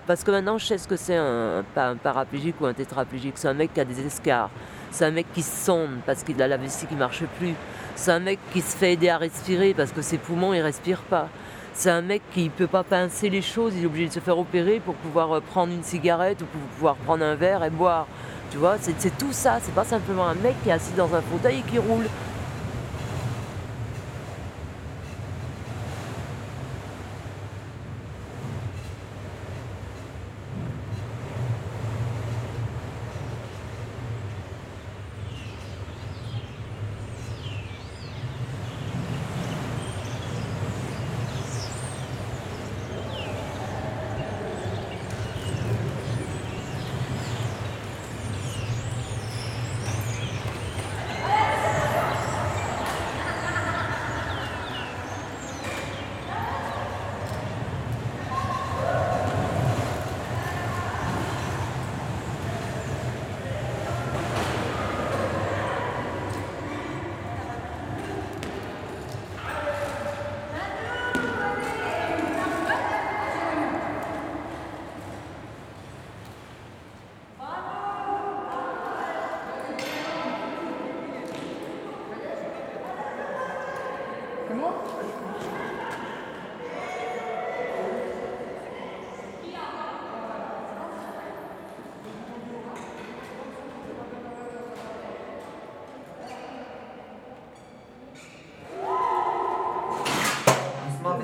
Parce 0.07 0.23
que 0.23 0.31
maintenant, 0.31 0.57
je 0.57 0.65
sais 0.65 0.77
ce 0.77 0.87
que 0.87 0.95
c'est 0.95 1.17
un, 1.17 1.65
paraplégique 2.01 2.55
ou 2.61 2.65
un 2.65 2.73
tétraplégique. 2.73 3.33
C'est 3.35 3.49
un 3.49 3.53
mec 3.53 3.73
qui 3.73 3.81
a 3.81 3.85
des 3.85 4.05
escarres. 4.05 4.49
C'est 4.89 5.03
un 5.03 5.11
mec 5.11 5.27
qui 5.33 5.41
sonde 5.41 5.99
parce 6.05 6.23
qu'il 6.23 6.41
a 6.41 6.47
la 6.47 6.55
vessie 6.55 6.87
qui 6.87 6.93
ne 6.93 6.99
marche 6.99 7.25
plus. 7.37 7.53
C'est 7.95 8.11
un 8.11 8.19
mec 8.19 8.39
qui 8.53 8.61
se 8.61 8.77
fait 8.77 8.93
aider 8.93 9.09
à 9.09 9.17
respirer 9.17 9.73
parce 9.73 9.91
que 9.91 10.01
ses 10.01 10.17
poumons 10.17 10.53
ne 10.53 10.61
respirent 10.61 11.01
pas. 11.01 11.27
C'est 11.73 11.89
un 11.91 12.01
mec 12.01 12.21
qui 12.31 12.45
ne 12.45 12.49
peut 12.49 12.67
pas 12.67 12.83
pincer 12.83 13.29
les 13.29 13.41
choses, 13.41 13.73
il 13.75 13.83
est 13.83 13.85
obligé 13.85 14.07
de 14.07 14.13
se 14.13 14.19
faire 14.19 14.39
opérer 14.39 14.79
pour 14.79 14.95
pouvoir 14.95 15.31
euh, 15.31 15.41
prendre 15.41 15.71
une 15.71 15.83
cigarette 15.83 16.41
ou 16.41 16.45
pour 16.45 16.61
pouvoir 16.61 16.95
prendre 16.95 17.23
un 17.23 17.35
verre 17.35 17.63
et 17.63 17.69
boire. 17.69 18.07
Tu 18.49 18.57
vois, 18.57 18.77
c'est 18.79 18.95
c'est 18.97 19.15
tout 19.15 19.33
ça. 19.33 19.59
C'est 19.61 19.75
pas 19.75 19.83
simplement 19.83 20.25
un 20.25 20.35
mec 20.35 20.55
qui 20.63 20.69
est 20.69 20.71
assis 20.71 20.93
dans 20.93 21.13
un 21.13 21.21
fauteuil 21.21 21.59
et 21.59 21.69
qui 21.69 21.77
roule. 21.77 22.05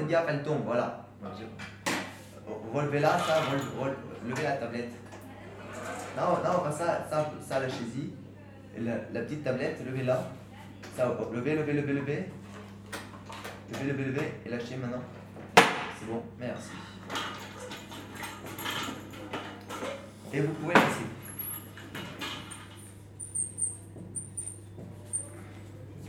Faites 0.04 0.12
gaffe, 0.12 0.26
elle 0.30 0.44
tombe, 0.44 0.64
voilà. 0.66 1.06
Relevez-la, 2.74 3.18
ça, 3.20 3.42
rele- 3.42 3.80
rele- 3.82 3.96
levez 4.30 4.44
la 4.44 4.52
tablette. 4.54 4.92
Non, 6.18 6.24
non, 6.44 6.60
pas 6.64 6.72
ça, 6.72 7.06
ça, 7.10 7.32
ça 7.42 7.60
lâchez-y. 7.60 8.12
Et 8.78 8.82
La, 8.82 8.94
la 9.14 9.22
petite 9.22 9.44
tablette, 9.44 9.84
levez-la. 9.86 10.28
Ça, 10.96 11.06
levez, 11.34 11.56
levez, 11.56 11.74
levez, 11.74 11.94
levez. 11.94 12.30
Levez, 13.72 13.86
levez, 13.92 14.06
levez, 14.06 14.32
et 14.46 14.50
lâchez 14.50 14.76
maintenant. 14.76 15.02
C'est 15.56 16.06
bon, 16.08 16.22
merci. 16.40 16.70
Et 20.34 20.42
vous 20.42 20.54
pouvez 20.54 20.74
laisser. 20.74 21.06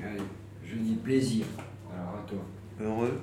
Allez, 0.02 0.22
je 0.64 0.74
dis 0.76 0.94
plaisir. 0.96 1.46
Alors 1.92 2.20
à 2.20 2.28
toi. 2.28 2.38
Heureux, 2.80 3.20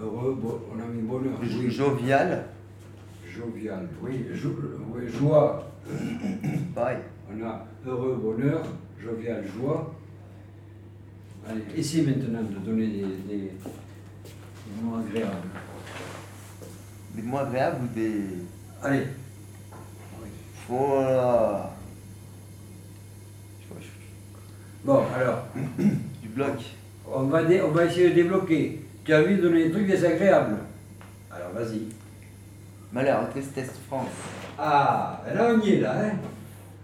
Heureux, 0.00 0.36
bo- 0.40 0.60
on 0.72 0.80
a 0.80 0.86
mis 0.86 1.02
bonheur. 1.02 1.32
jo- 1.42 1.58
Oui. 1.60 1.70
jovial, 1.70 2.44
Jovial. 3.36 3.88
Oui, 4.02 4.24
jo- 4.34 4.56
oui, 4.94 5.02
joie. 5.18 5.70
pareil. 6.74 6.98
On 7.30 7.44
a 7.46 7.64
heureux, 7.86 8.18
bonheur, 8.22 8.62
jovial, 9.02 9.44
joie. 9.56 9.94
Allez, 11.48 11.62
essaye 11.76 12.02
maintenant 12.06 12.42
de 12.42 12.58
donner 12.64 12.86
des, 12.88 13.02
des- 13.28 13.36
des 13.38 14.82
mots 14.82 14.96
agréables. 14.98 15.48
Des 17.14 17.22
mots 17.22 17.38
agréables 17.38 17.84
ou 17.84 17.94
des. 17.94 18.20
Allez. 18.82 19.04
Voilà. 20.68 21.72
Vois, 23.68 23.78
je- 23.80 24.86
Bon, 24.86 25.02
alors, 25.14 25.46
Du 26.22 26.28
bloc. 26.28 26.56
on 27.10 27.24
va, 27.24 27.44
dé- 27.44 27.62
on 27.62 27.70
va 27.70 27.84
essayer 27.86 28.10
de 28.10 28.14
débloquer. 28.14 28.84
Tu 29.08 29.14
as 29.14 29.22
envie 29.22 29.36
de 29.36 29.40
donner 29.40 29.64
des 29.64 29.70
trucs 29.70 29.86
désagréables 29.86 30.58
Alors 31.34 31.52
vas-y. 31.54 31.84
Malheur, 32.92 33.30
tristesse, 33.30 33.72
France. 33.86 34.10
Ah, 34.58 35.22
là 35.34 35.54
on 35.54 35.60
y 35.62 35.76
est 35.76 35.80
là, 35.80 35.98
hein 35.98 36.18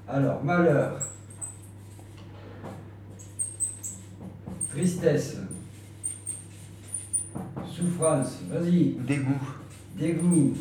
Alors, 0.09 0.43
malheur. 0.43 0.99
Tristesse. 4.71 5.37
Souffrance, 7.71 8.38
vas-y. 8.49 8.95
Dégoût. 9.00 9.40
Dégoût. 9.95 10.54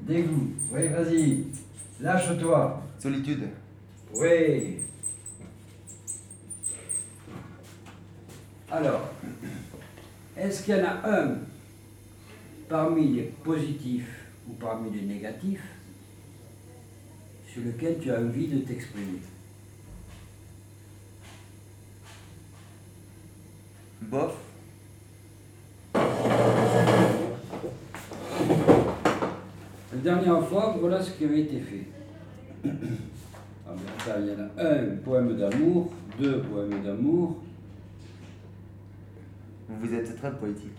Dégoût. 0.00 0.48
Oui, 0.72 0.88
vas-y. 0.88 1.44
Lâche-toi. 2.00 2.82
Solitude. 2.98 3.44
Oui. 4.12 4.78
Alors, 8.72 9.10
est-ce 10.36 10.62
qu'il 10.62 10.76
y 10.76 10.80
en 10.80 10.84
a 10.84 11.00
un 11.04 11.38
parmi 12.68 13.14
les 13.14 13.22
positifs 13.42 14.26
ou 14.48 14.52
parmi 14.54 14.90
les 14.90 15.02
négatifs 15.02 15.64
sur 17.50 17.62
lequel 17.64 17.98
tu 18.00 18.10
as 18.10 18.20
envie 18.20 18.48
de 18.48 18.58
t'exprimer? 18.58 19.20
Bof. 24.02 24.36
La 25.94 26.02
dernière 30.02 30.46
fois, 30.46 30.76
voilà 30.78 31.02
ce 31.02 31.12
qui 31.12 31.24
avait 31.24 31.40
été 31.40 31.60
fait. 31.60 31.86
Ah 33.68 33.72
ben, 33.74 33.82
attends, 33.98 34.20
il 34.20 34.28
y 34.28 34.30
en 34.30 34.44
a 34.44 34.48
un 34.64 34.96
poème 35.04 35.36
d'amour, 35.36 35.90
deux 36.20 36.40
poèmes 36.42 36.84
d'amour, 36.84 37.42
Vous 39.68 39.92
êtes 39.94 40.16
très 40.16 40.32
poétique. 40.36 40.78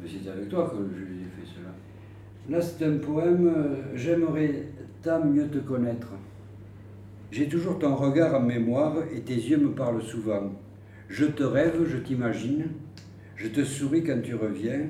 Mais 0.00 0.08
c'est 0.08 0.28
avec 0.30 0.48
toi 0.48 0.70
que 0.70 0.76
je 0.96 1.04
les 1.04 1.20
ai 1.22 1.24
fait 1.24 1.46
cela. 1.54 1.70
Là, 2.48 2.60
c'est 2.62 2.84
un 2.84 2.98
poème 2.98 3.46
euh, 3.46 3.76
J'aimerais 3.94 4.68
tant 5.02 5.24
mieux 5.24 5.48
te 5.48 5.58
connaître. 5.58 6.08
J'ai 7.30 7.48
toujours 7.48 7.78
ton 7.78 7.94
regard 7.96 8.34
en 8.34 8.40
mémoire 8.40 8.96
et 9.14 9.20
tes 9.22 9.34
yeux 9.34 9.58
me 9.58 9.70
parlent 9.72 10.02
souvent. 10.02 10.52
Je 11.08 11.24
te 11.26 11.42
rêve, 11.42 11.84
je 11.86 11.96
t'imagine, 11.98 12.66
je 13.36 13.48
te 13.48 13.64
souris 13.64 14.04
quand 14.04 14.20
tu 14.22 14.34
reviens. 14.34 14.86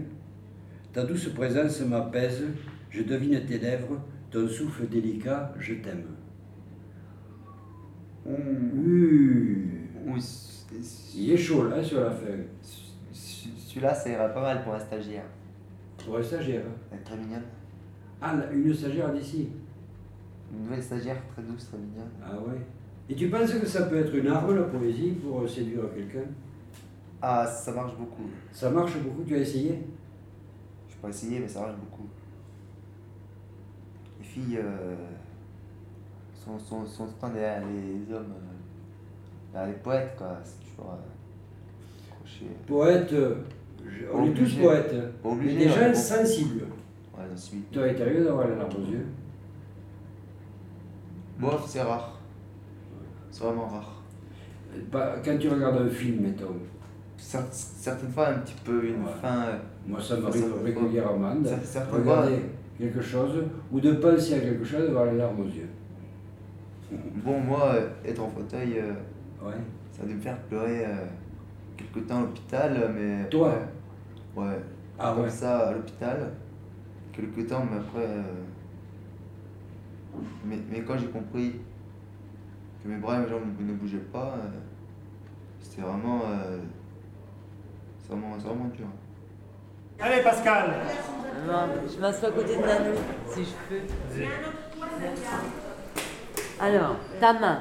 Ta 0.93 1.05
douce 1.05 1.29
présence 1.29 1.81
m'apaise, 1.81 2.43
je 2.91 3.03
devine 3.03 3.41
tes 3.47 3.59
lèvres, 3.59 4.01
ton 4.31 4.47
souffle 4.49 4.87
délicat, 4.89 5.55
je 5.59 5.75
t'aime. 5.75 6.05
Oui, 10.07 10.21
c- 10.21 10.21
c- 10.21 10.62
il 11.15 11.33
est 11.33 11.37
chaud 11.37 11.69
là 11.69 11.83
sur 11.83 12.01
la 12.01 12.11
c- 12.13 13.49
Celui-là, 13.57 13.95
ça 13.95 14.09
ira 14.11 14.29
pas 14.29 14.43
mal 14.43 14.63
pour 14.65 14.75
un 14.75 14.79
stagiaire. 14.79 15.25
Pour 16.05 16.19
un 16.19 16.23
stagiaire. 16.23 16.63
hein. 16.67 16.75
Elle 16.91 16.99
est 16.99 17.03
très 17.03 17.17
mignonne. 17.17 17.43
Ah, 18.21 18.35
une 18.53 18.73
stagiaire 18.75 19.13
d'ici. 19.13 19.49
Une 20.53 20.65
nouvelle 20.65 20.83
stagiaire 20.83 21.23
très 21.33 21.43
douce, 21.43 21.69
très 21.69 21.79
mignonne. 21.79 22.11
Ah 22.25 22.35
ouais. 22.39 22.61
Et 23.09 23.15
tu 23.15 23.29
penses 23.29 23.53
que 23.53 23.67
ça 23.67 23.85
peut 23.87 23.97
être 23.99 24.15
une 24.15 24.29
arme, 24.29 24.55
la 24.55 24.63
poésie, 24.65 25.13
pour 25.13 25.49
séduire 25.49 25.93
quelqu'un? 25.95 26.29
Ah, 27.21 27.47
ça 27.47 27.73
marche 27.73 27.97
beaucoup. 27.97 28.29
Ça 28.53 28.71
marche 28.71 28.97
beaucoup, 28.99 29.23
tu 29.25 29.35
as 29.35 29.39
essayé? 29.39 29.79
Je 30.89 30.97
peux 30.97 31.09
essayer, 31.09 31.41
mais 31.41 31.49
ça 31.49 31.61
marche 31.61 31.77
beaucoup. 31.77 32.07
Les 34.19 34.25
filles 34.25 34.59
euh, 34.59 34.95
sont, 36.35 36.59
sont, 36.59 36.87
sont 36.87 37.09
derrière 37.33 37.63
les 37.67 38.13
hommes, 38.15 38.33
euh, 38.33 38.52
les 39.67 39.73
poètes, 39.75 40.15
quoi. 40.17 40.39
C'est 40.43 40.71
toujours 40.71 40.93
euh. 40.93 42.47
Poète, 42.67 43.13
euh, 43.13 43.35
on 44.13 44.25
est 44.27 44.33
tous 44.35 44.57
poètes, 44.57 44.95
mais 45.25 45.31
obligé, 45.31 45.57
des 45.59 45.69
hein, 45.69 45.93
gens 45.93 45.95
sensibles. 45.95 46.63
Ouais. 47.17 47.25
Tu 47.71 47.79
été 47.91 48.03
arrivé 48.03 48.25
d'avoir 48.25 48.49
les 48.49 48.57
larmes 48.57 48.71
aux 48.77 48.91
yeux? 48.91 49.07
Bof, 51.39 51.65
c'est 51.67 51.83
rare. 51.83 52.19
C'est 53.31 53.45
vraiment 53.45 53.67
rare. 53.67 54.03
Bah, 54.91 55.17
Quand 55.25 55.37
tu 55.39 55.49
regardes 55.49 55.83
un 55.83 55.89
film, 55.89 56.23
mettons, 56.23 56.55
Cer- 57.19 57.47
Certaines 57.53 58.11
fois, 58.11 58.29
un 58.29 58.39
petit 58.39 58.55
peu 58.65 58.85
une 58.85 59.03
Ouais. 59.05 59.11
fin. 59.21 59.45
euh, 59.45 59.57
moi 59.87 60.01
ça 60.01 60.17
m'arrive 60.17 60.53
régulièrement 60.65 61.35
de 61.37 61.49
regarder 61.93 62.37
quelque 62.79 63.01
chose 63.01 63.45
ou 63.71 63.79
de 63.81 63.93
penser 63.93 64.35
à 64.35 64.41
quelque 64.41 64.65
chose, 64.65 64.87
d'avoir 64.87 65.07
les 65.07 65.19
larmes 65.19 65.41
aux 65.41 65.45
yeux. 65.45 65.69
Bon, 67.25 67.39
moi, 67.39 67.75
euh, 67.75 67.89
être 68.05 68.21
en 68.23 68.29
fauteuil, 68.29 68.79
euh, 68.79 68.93
Ouais. 69.43 69.55
ça 69.91 70.03
a 70.03 70.07
dû 70.07 70.15
me 70.15 70.21
faire 70.21 70.39
pleurer 70.43 70.85
euh, 70.87 71.07
quelque 71.77 72.01
temps 72.01 72.19
à 72.19 72.21
l'hôpital, 72.23 72.93
mais. 72.95 73.29
Toi? 73.29 73.55
Ouais. 74.37 74.45
Ouais. 74.45 74.59
Ah 74.99 75.13
Comme 75.15 75.25
ouais. 75.25 75.31
ça, 75.31 75.69
à 75.69 75.73
l'hôpital. 75.73 76.33
Quelque 77.13 77.41
temps, 77.43 77.65
mais 77.71 77.79
après. 77.79 78.07
euh, 78.07 78.23
Mais, 80.45 80.59
mais 80.71 80.83
quand 80.83 80.97
j'ai 80.99 81.09
compris 81.09 81.61
que 82.83 82.89
mes 82.89 82.97
bras 82.97 83.17
et 83.17 83.21
mes 83.21 83.29
jambes 83.29 83.43
ne, 83.61 83.65
ne 83.67 83.73
bougeaient 83.75 83.99
pas, 84.13 84.35
euh, 84.39 84.49
c'était 85.61 85.83
vraiment, 85.83 86.21
euh, 86.27 86.59
c'est 87.99 88.09
vraiment, 88.13 88.35
c'est 88.39 88.47
vraiment 88.47 88.67
dur. 88.67 88.87
Allez 90.01 90.23
Pascal 90.23 90.71
Non, 91.47 91.69
je 91.95 92.01
m'assois 92.01 92.29
à 92.29 92.33
côté 92.33 92.57
de 92.57 92.61
Nanou, 92.63 92.97
si 93.29 93.45
je 93.45 93.51
peux. 93.69 94.25
Alors, 96.61 96.97
ta 97.21 97.33
main. 97.35 97.59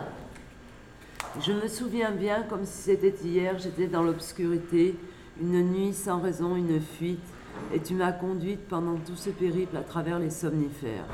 Je 1.39 1.53
me 1.53 1.67
souviens 1.67 2.11
bien, 2.11 2.43
comme 2.43 2.65
si 2.65 2.81
c'était 2.81 3.15
hier, 3.23 3.57
j'étais 3.57 3.88
dans 3.88 4.03
l'obscurité, 4.03 4.95
une 5.41 5.71
nuit 5.71 5.93
sans 5.93 6.19
raison, 6.19 6.57
une 6.57 6.81
fuite, 6.81 7.23
et 7.73 7.79
tu 7.79 7.93
m'as 7.93 8.11
conduite 8.11 8.67
pendant 8.67 8.95
tout 8.95 9.15
ce 9.15 9.29
périple 9.29 9.77
à 9.77 9.81
travers 9.81 10.19
les 10.19 10.29
somnifères. 10.29 11.05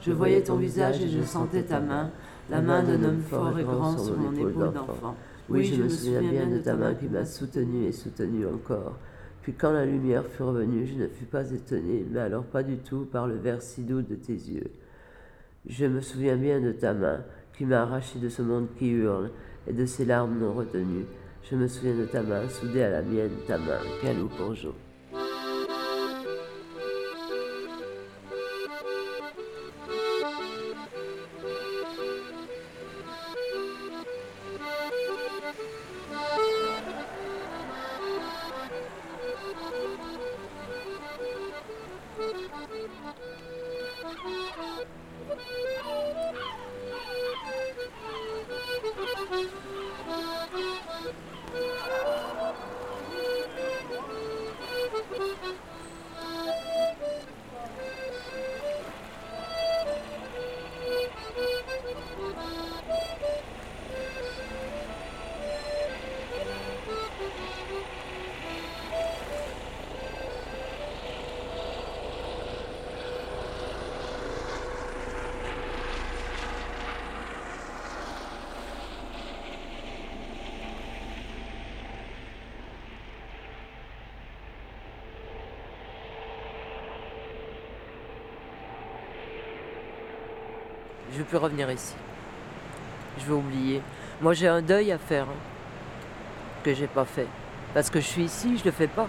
Je 0.00 0.12
voyais 0.12 0.42
ton 0.42 0.56
visage 0.56 1.02
et 1.02 1.08
je 1.08 1.22
sentais 1.22 1.64
ta 1.64 1.80
main, 1.80 2.10
la 2.50 2.60
main 2.60 2.84
d'un 2.84 3.02
homme 3.02 3.20
fort 3.20 3.58
et 3.58 3.64
grand 3.64 3.98
sur 3.98 4.16
mon 4.16 4.32
épaule 4.32 4.72
d'enfant. 4.72 5.16
Oui, 5.48 5.64
je 5.64 5.82
me 5.82 5.88
souviens 5.88 6.22
bien 6.22 6.46
de 6.46 6.58
ta 6.58 6.74
main 6.74 6.94
qui 6.94 7.06
m'a 7.06 7.24
soutenue 7.24 7.86
et 7.86 7.92
soutenue 7.92 8.46
encore. 8.46 8.96
Puis 9.42 9.54
quand 9.54 9.72
la 9.72 9.84
lumière 9.84 10.24
fut 10.24 10.44
revenue, 10.44 10.86
je 10.86 10.94
ne 10.94 11.08
fus 11.08 11.26
pas 11.26 11.50
étonné, 11.50 12.06
mais 12.10 12.20
alors 12.20 12.44
pas 12.44 12.62
du 12.62 12.76
tout 12.76 13.06
par 13.10 13.26
le 13.26 13.34
vert 13.34 13.60
si 13.60 13.82
doux 13.82 14.02
de 14.02 14.14
tes 14.14 14.32
yeux. 14.32 14.70
Je 15.66 15.86
me 15.86 16.00
souviens 16.00 16.36
bien 16.36 16.60
de 16.60 16.72
ta 16.72 16.94
main 16.94 17.20
qui 17.56 17.64
m'a 17.64 17.82
arraché 17.82 18.18
de 18.18 18.28
ce 18.28 18.42
monde 18.42 18.68
qui 18.78 18.90
hurle 18.90 19.30
et 19.66 19.72
de 19.72 19.86
ces 19.86 20.04
larmes 20.04 20.38
non 20.38 20.52
retenues. 20.52 21.06
Je 21.50 21.56
me 21.56 21.68
souviens 21.68 21.94
de 21.94 22.06
ta 22.06 22.22
main 22.22 22.48
soudée 22.48 22.82
à 22.82 22.90
la 22.90 23.02
mienne, 23.02 23.32
ta 23.46 23.58
main, 23.58 23.80
pour 24.36 24.54
Jo. 24.54 24.74
Je 91.14 91.20
veux 91.20 91.24
plus 91.24 91.36
revenir 91.36 91.70
ici. 91.70 91.94
Je 93.20 93.24
veux 93.26 93.36
oublier. 93.36 93.80
Moi, 94.20 94.32
j'ai 94.32 94.48
un 94.48 94.60
deuil 94.60 94.90
à 94.90 94.98
faire 94.98 95.26
hein, 95.26 95.36
que 96.64 96.74
j'ai 96.74 96.88
pas 96.88 97.04
fait. 97.04 97.28
Parce 97.72 97.88
que 97.88 98.00
je 98.00 98.06
suis 98.06 98.24
ici, 98.24 98.58
je 98.58 98.64
le 98.64 98.72
fais 98.72 98.88
pas. 98.88 99.06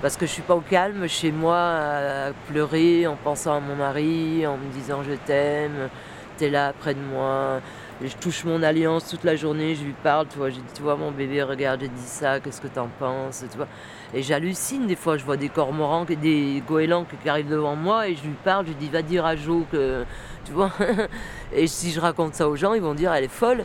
Parce 0.00 0.16
que 0.16 0.24
je 0.24 0.30
suis 0.30 0.42
pas 0.42 0.54
au 0.54 0.60
calme 0.60 1.08
chez 1.08 1.32
moi 1.32 1.58
à 1.58 2.32
pleurer 2.48 3.08
en 3.08 3.16
pensant 3.16 3.56
à 3.56 3.60
mon 3.60 3.74
mari, 3.74 4.46
en 4.46 4.56
me 4.56 4.70
disant 4.72 5.02
je 5.02 5.14
t'aime, 5.14 5.88
t'es 6.36 6.48
là 6.48 6.72
près 6.78 6.94
de 6.94 7.00
moi. 7.00 7.60
Je 8.02 8.14
touche 8.16 8.44
mon 8.44 8.62
alliance 8.62 9.08
toute 9.08 9.24
la 9.24 9.34
journée, 9.34 9.74
je 9.74 9.84
lui 9.84 9.94
parle, 10.02 10.26
tu 10.28 10.36
vois, 10.36 10.50
je 10.50 10.56
dis, 10.56 10.62
tu 10.74 10.82
vois 10.82 10.96
mon 10.96 11.12
bébé, 11.12 11.42
regarde, 11.44 11.80
j'ai 11.80 11.88
dit 11.88 12.02
ça, 12.02 12.40
qu'est-ce 12.40 12.60
que 12.60 12.66
t'en 12.66 12.88
penses, 12.98 13.44
tu 13.50 13.56
vois. 13.56 13.68
Et 14.12 14.22
j'hallucine 14.22 14.86
des 14.86 14.96
fois, 14.96 15.16
je 15.16 15.24
vois 15.24 15.36
des 15.36 15.48
cormorans, 15.48 16.04
des 16.04 16.62
goélands 16.66 17.06
qui 17.22 17.28
arrivent 17.28 17.48
devant 17.48 17.76
moi 17.76 18.08
et 18.08 18.16
je 18.16 18.22
lui 18.22 18.36
parle, 18.44 18.66
je 18.66 18.70
lui 18.72 18.78
dis, 18.78 18.88
va 18.88 19.02
dire 19.02 19.24
à 19.24 19.36
Jo 19.36 19.64
que, 19.70 20.04
tu 20.44 20.52
vois. 20.52 20.70
et 21.52 21.66
si 21.66 21.90
je 21.92 22.00
raconte 22.00 22.34
ça 22.34 22.48
aux 22.48 22.56
gens, 22.56 22.74
ils 22.74 22.82
vont 22.82 22.94
dire, 22.94 23.12
elle 23.12 23.24
est 23.24 23.28
folle. 23.28 23.64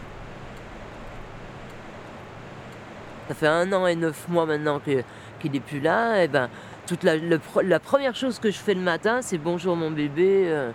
Ça 3.27 3.35
fait 3.35 3.47
un 3.47 3.71
an 3.73 3.85
et 3.85 3.95
neuf 3.95 4.27
mois 4.27 4.45
maintenant 4.45 4.79
qu'il 4.79 5.51
n'est 5.51 5.59
plus 5.59 5.79
là. 5.79 6.23
Et 6.23 6.27
ben, 6.27 6.49
toute 6.87 7.03
la 7.03 7.79
première 7.79 8.15
chose 8.15 8.39
que 8.39 8.49
je 8.49 8.57
fais 8.57 8.73
le 8.73 8.81
matin, 8.81 9.21
c'est 9.21 9.37
bonjour 9.37 9.75
mon 9.75 9.91
bébé. 9.91 10.45
euh, 10.47 10.71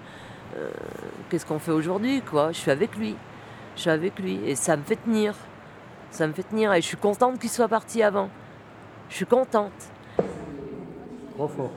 euh, 0.56 0.70
Qu'est-ce 1.28 1.44
qu'on 1.46 1.58
fait 1.58 1.72
aujourd'hui, 1.72 2.22
quoi 2.22 2.52
Je 2.52 2.58
suis 2.58 2.70
avec 2.70 2.96
lui. 2.96 3.16
Je 3.74 3.80
suis 3.80 3.90
avec 3.90 4.18
lui 4.20 4.38
et 4.46 4.54
ça 4.54 4.76
me 4.76 4.82
fait 4.84 4.96
tenir. 4.96 5.34
Ça 6.10 6.28
me 6.28 6.32
fait 6.32 6.44
tenir 6.44 6.72
et 6.72 6.80
je 6.80 6.86
suis 6.86 6.96
contente 6.96 7.40
qu'il 7.40 7.50
soit 7.50 7.66
parti 7.66 8.04
avant. 8.04 8.30
Je 9.08 9.16
suis 9.16 9.26
contente. 9.26 9.72
Trop 11.34 11.48
fort. 11.48 11.72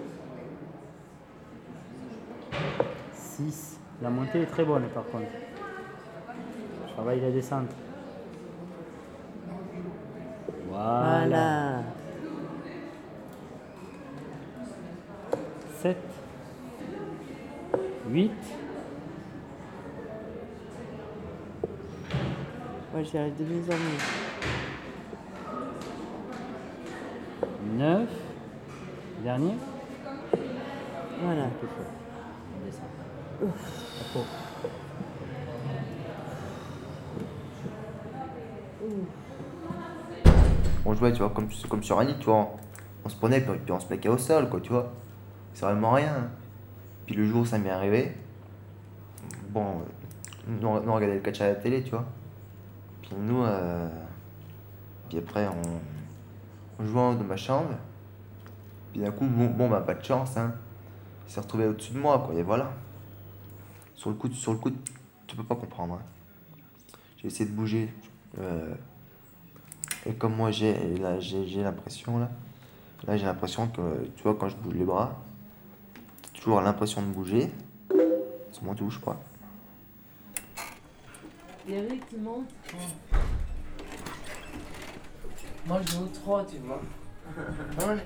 6. 3.13 3.77
La 4.02 4.10
montée 4.10 4.42
est 4.42 4.46
très 4.46 4.64
bonne 4.64 4.84
par 4.94 5.06
contre. 5.06 5.26
Je 6.88 6.94
travaille 6.94 7.20
la 7.20 7.32
descente. 7.32 7.70
Voilà. 10.70 11.82
7. 15.82 15.98
8. 18.10 18.32
Moi, 22.94 23.04
j'y 23.04 23.18
arrive 23.18 23.36
de 23.38 23.44
mieux 23.44 23.64
en 23.64 23.78
mieux. 23.78 24.00
9. 27.78 28.10
Dernier. 29.24 29.56
Voilà. 31.22 31.44
On 31.44 32.66
descend. 32.66 32.90
On 40.86 40.93
jouait, 40.93 41.12
tu 41.12 41.19
vois, 41.19 41.30
comme, 41.30 41.47
comme 41.69 41.84
sur 41.84 42.00
un 42.00 42.06
lit, 42.06 42.15
tu 42.19 42.26
vois. 42.26 42.56
On 43.06 43.10
se 43.10 43.15
prenait, 43.15 43.41
puis, 43.41 43.58
puis 43.60 43.71
on 43.71 43.80
se 43.80 43.86
plaquait 43.86 44.10
au 44.10 44.17
sol, 44.17 44.50
quoi, 44.50 44.60
tu 44.62 44.71
vois. 44.71 44.91
C'est 45.54 45.65
vraiment 45.65 45.91
rien. 45.91 46.13
hein. 46.13 46.30
Puis 47.06 47.15
le 47.15 47.26
jour 47.26 47.47
ça 47.47 47.58
m'est 47.58 47.69
arrivé, 47.69 48.13
bon, 49.50 49.65
euh, 49.65 50.52
nous, 50.62 50.67
on 50.67 50.93
regardait 50.93 51.15
le 51.15 51.21
catch 51.21 51.39
à 51.41 51.47
la 51.47 51.56
télé, 51.56 51.84
tu 51.84 51.91
vois. 51.91 52.04
Puis 53.02 53.12
nous, 53.17 53.43
euh, 53.43 53.88
puis 55.08 55.19
après, 55.19 55.47
on, 55.47 56.84
on 56.84 56.86
jouait 56.86 57.15
de 57.15 57.23
ma 57.23 57.38
chambre. 57.38 57.69
Puis 58.91 59.02
d'un 59.02 59.12
coup, 59.12 59.26
bon, 59.26 59.45
bon, 59.47 59.69
bah, 59.69 59.82
pas 59.82 59.93
de 59.93 60.04
chance, 60.04 60.36
hein. 60.38 60.54
Il 61.28 61.32
s'est 61.34 61.39
retrouvé 61.39 61.65
au-dessus 61.67 61.93
de 61.93 62.00
moi, 62.00 62.23
quoi, 62.26 62.36
et 62.36 62.43
voilà. 62.43 62.71
Sur 63.98 64.10
le 64.12 64.16
coup, 64.16 64.32
sur 64.32 64.54
le 64.54 64.60
coup, 64.60 64.72
tu 65.28 65.36
peux 65.36 65.44
pas 65.44 65.56
comprendre. 65.56 65.96
hein. 65.96 66.02
J'ai 67.18 67.28
essayé 67.28 67.50
de 67.50 67.54
bouger. 67.56 67.94
euh, 68.40 68.74
et 70.06 70.14
comme 70.14 70.36
moi 70.36 70.52
j'ai 70.52 70.98
là 70.98 71.20
j'ai 71.20 71.46
j'ai 71.48 71.64
l'impression 71.64 72.18
là, 72.20 72.30
là 73.06 73.18
j'ai 73.18 73.26
l'impression 73.26 73.68
que 73.68 74.06
tu 74.16 74.24
vois 74.24 74.36
quand 74.36 74.48
je 74.48 74.56
bouge 74.56 74.76
les 74.76 74.86
bras, 74.86 75.18
j'ai 76.34 76.40
toujours 76.42 76.62
l'impression 76.62 77.02
de 77.02 77.08
bouger. 77.08 77.52
C'est 78.52 78.62
moi 78.62 78.74
qui 78.76 78.84
bouge 78.84 79.02
pas. 79.02 79.20
Eric, 81.68 82.08
tu 82.08 82.16
montes? 82.18 82.50
Moi, 85.66 85.82
je 85.86 85.98
vais 85.98 86.04
au 86.04 86.08
3, 86.08 86.46
tu 86.46 86.58
vois. 86.60 86.82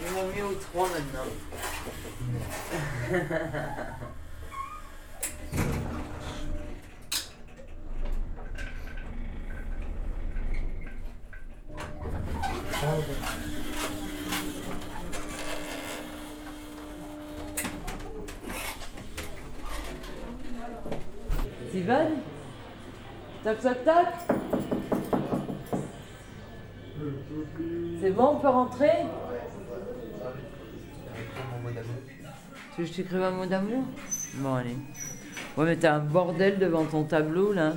Il 0.00 0.06
vaut 0.06 0.28
mieux 0.36 0.44
au 0.44 0.54
3 0.54 0.88
maintenant. 0.90 1.28
Steven? 21.68 22.22
Tac, 23.44 23.60
tac, 23.60 23.84
tac 23.84 24.14
C'est 28.00 28.10
bon, 28.10 28.24
on 28.24 28.36
peut 28.36 28.48
rentrer? 28.48 29.06
Tu 32.78 32.84
veux 32.84 32.90
que 32.90 32.94
je 32.94 33.02
t'écrive 33.02 33.22
un 33.24 33.32
mot 33.32 33.44
d'amour 33.44 33.82
Bon, 34.34 34.54
allez. 34.54 34.76
Ouais, 35.56 35.64
mais 35.64 35.74
t'as 35.74 35.94
un 35.94 35.98
bordel 35.98 36.60
devant 36.60 36.84
ton 36.84 37.02
tableau, 37.02 37.52
là. 37.52 37.72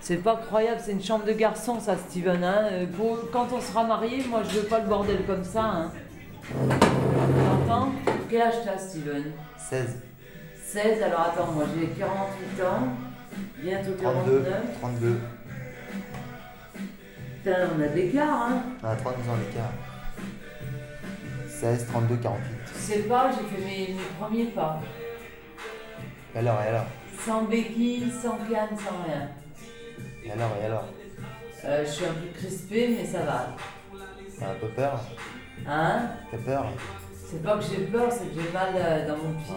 C'est 0.00 0.18
pas 0.18 0.36
croyable, 0.36 0.80
c'est 0.80 0.92
une 0.92 1.02
chambre 1.02 1.24
de 1.24 1.32
garçon, 1.32 1.80
ça, 1.80 1.96
Steven. 1.96 2.44
Hein. 2.44 2.68
Euh, 2.70 2.86
Pour, 2.86 3.28
quand 3.32 3.48
on 3.52 3.60
sera 3.60 3.82
mariés, 3.82 4.24
moi, 4.30 4.44
je 4.44 4.60
veux 4.60 4.66
pas 4.66 4.78
le 4.78 4.86
bordel 4.86 5.18
comme 5.26 5.42
ça. 5.42 5.64
Hein. 5.64 5.90
T'entends 7.66 7.90
Quel 8.30 8.42
âge 8.42 8.54
t'as, 8.64 8.78
Steven 8.78 9.32
16, 9.58 10.00
16, 10.62 11.02
alors 11.02 11.20
attends, 11.22 11.50
moi 11.50 11.64
j'ai 11.76 11.88
48 11.88 12.62
ans, 12.62 12.88
bientôt 13.60 14.00
32, 14.00 14.42
49. 14.44 14.80
32. 14.80 15.20
Putain, 17.42 17.56
on 17.76 17.82
a 17.82 17.88
des 17.88 18.02
d'écart, 18.04 18.42
hein 18.42 18.62
On 18.80 18.86
a 18.86 18.94
32 18.94 19.28
ans 19.28 19.36
d'écart. 19.38 19.72
16, 21.48 21.86
32, 21.88 22.16
48. 22.18 22.65
Sais 22.86 22.98
pas, 23.00 23.32
j'ai 23.32 23.42
fait 23.56 23.64
mes, 23.64 23.94
mes 23.94 24.00
premiers 24.16 24.44
pas. 24.44 24.80
Alors, 26.36 26.62
et 26.62 26.68
alors? 26.68 26.84
Sans 27.18 27.42
béquille, 27.42 28.12
sans 28.22 28.36
canne, 28.48 28.78
sans 28.78 29.02
rien. 29.04 29.28
Et 30.24 30.30
alors, 30.30 30.56
et 30.62 30.66
alors? 30.66 30.84
Euh, 31.64 31.84
je 31.84 31.90
suis 31.90 32.04
un 32.04 32.12
peu 32.12 32.28
crispée, 32.38 32.96
mais 32.96 33.04
ça 33.04 33.22
va. 33.22 33.56
T'as 34.38 34.50
un 34.52 34.54
peu 34.54 34.68
peur? 34.68 35.00
Hein? 35.66 36.10
T'as 36.30 36.38
peur? 36.38 36.66
C'est 37.28 37.42
pas 37.42 37.58
que 37.58 37.64
j'ai 37.64 37.86
peur, 37.86 38.08
c'est 38.08 38.32
que 38.32 38.40
j'ai 38.40 38.52
mal 38.52 38.72
euh, 38.76 39.08
dans 39.08 39.16
mon 39.16 39.32
pied. 39.32 39.52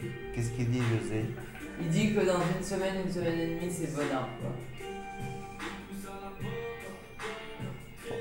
Ouais. 0.00 0.10
Qu'est-ce 0.34 0.52
qu'il 0.52 0.70
dit, 0.70 0.78
José? 0.78 1.26
Il 1.78 1.88
dit 1.90 2.14
que 2.14 2.20
dans 2.20 2.40
une 2.56 2.64
semaine, 2.64 3.02
une 3.04 3.12
semaine 3.12 3.38
et 3.38 3.46
demie, 3.48 3.70
c'est 3.70 3.94
bonheur, 3.94 4.26
quoi. 4.40 4.50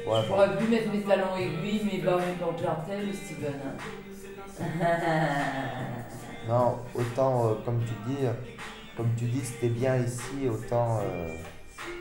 Ouais, 0.07 0.21
Je 0.23 0.27
pourrais 0.27 0.57
plus 0.57 0.67
mettre 0.67 0.91
mes 0.91 1.01
talons 1.01 1.35
aiguilles, 1.37 1.83
mes 1.91 1.97
bas, 1.99 2.17
mes 2.17 2.33
pantalons 2.39 2.57
jartelles, 2.63 3.13
Steven. 3.13 3.53
Non, 6.47 6.77
autant, 6.95 7.45
euh, 7.49 7.53
comme 7.65 7.81
tu 7.81 7.93
dis, 8.07 8.25
comme 8.95 9.09
tu 9.17 9.25
dis, 9.25 9.41
c'était 9.43 9.67
bien 9.67 9.97
ici, 9.97 10.47
autant, 10.49 10.99
euh, 11.03 11.27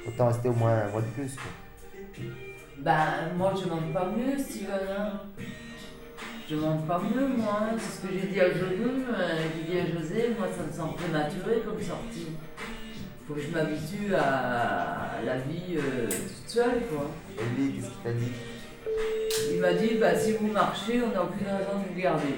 autant 0.06 0.28
rester 0.28 0.48
au 0.48 0.52
moins 0.52 0.82
un 0.86 0.88
mois 0.90 1.00
de 1.02 1.06
plus. 1.08 1.34
quoi. 1.34 2.22
Ben, 2.78 3.06
moi, 3.36 3.52
je 3.58 3.64
demande 3.64 3.92
pas 3.92 4.06
mieux, 4.16 4.38
Steven. 4.38 4.70
Hein. 4.96 5.20
Je 6.48 6.54
demande 6.54 6.86
pas 6.86 7.00
mieux, 7.00 7.26
moi. 7.26 7.58
hein. 7.60 7.74
C'est 7.76 7.96
ce 8.02 8.06
que 8.06 8.12
j'ai 8.20 8.28
dit 8.28 8.40
à 8.40 8.48
José. 8.52 8.76
euh, 8.84 9.36
j'ai 9.56 9.72
dit 9.72 9.80
à 9.80 9.86
José, 9.98 10.36
moi, 10.38 10.46
ça 10.56 10.62
me 10.62 10.72
semble 10.72 10.94
prématuré 10.94 11.62
comme 11.66 11.82
sortie. 11.82 12.28
Faut 13.26 13.34
que 13.34 13.40
je 13.40 13.50
m'habitue 13.50 14.14
à 14.14 15.20
la 15.24 15.38
vie 15.38 15.76
euh, 15.78 16.06
toute 16.06 16.48
seule, 16.48 16.82
quoi. 16.88 17.10
Et 17.36 17.60
lui, 17.60 17.72
qu'est-ce 17.72 17.88
qu'il 17.88 18.02
t'a 18.04 18.12
dit? 18.12 18.32
Il 19.52 19.60
m'a 19.60 19.72
dit, 19.72 19.96
bah, 19.98 20.14
si 20.14 20.34
vous 20.34 20.46
marchez, 20.46 21.02
on 21.02 21.08
n'a 21.08 21.24
aucune 21.24 21.48
raison 21.48 21.80
de 21.82 21.88
vous 21.92 22.00
garder. 22.00 22.34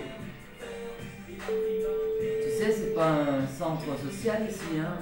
Tu 1.47 2.51
sais, 2.51 2.73
c'est 2.73 2.95
pas 2.95 3.11
un 3.11 3.47
centre 3.47 3.85
social 4.03 4.47
ici, 4.49 4.79
hein. 4.81 4.97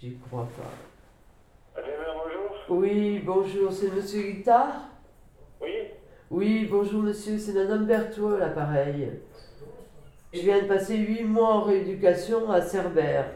J'y 0.00 0.16
crois 0.18 0.48
pas. 0.56 1.80
bonjour. 1.80 2.80
Oui, 2.80 3.22
bonjour, 3.24 3.72
c'est 3.72 3.94
Monsieur 3.94 4.32
Guittard 4.32 4.88
Oui 5.60 5.74
Oui, 6.30 6.68
bonjour 6.68 7.04
monsieur, 7.04 7.38
c'est 7.38 7.52
Madame 7.52 7.86
Berthaud, 7.86 8.36
l'appareil. 8.36 9.12
Je 10.34 10.40
viens 10.40 10.62
de 10.62 10.66
passer 10.66 10.96
huit 10.96 11.22
mois 11.22 11.48
en 11.48 11.60
rééducation 11.60 12.50
à 12.50 12.60
Cerbère. 12.60 13.26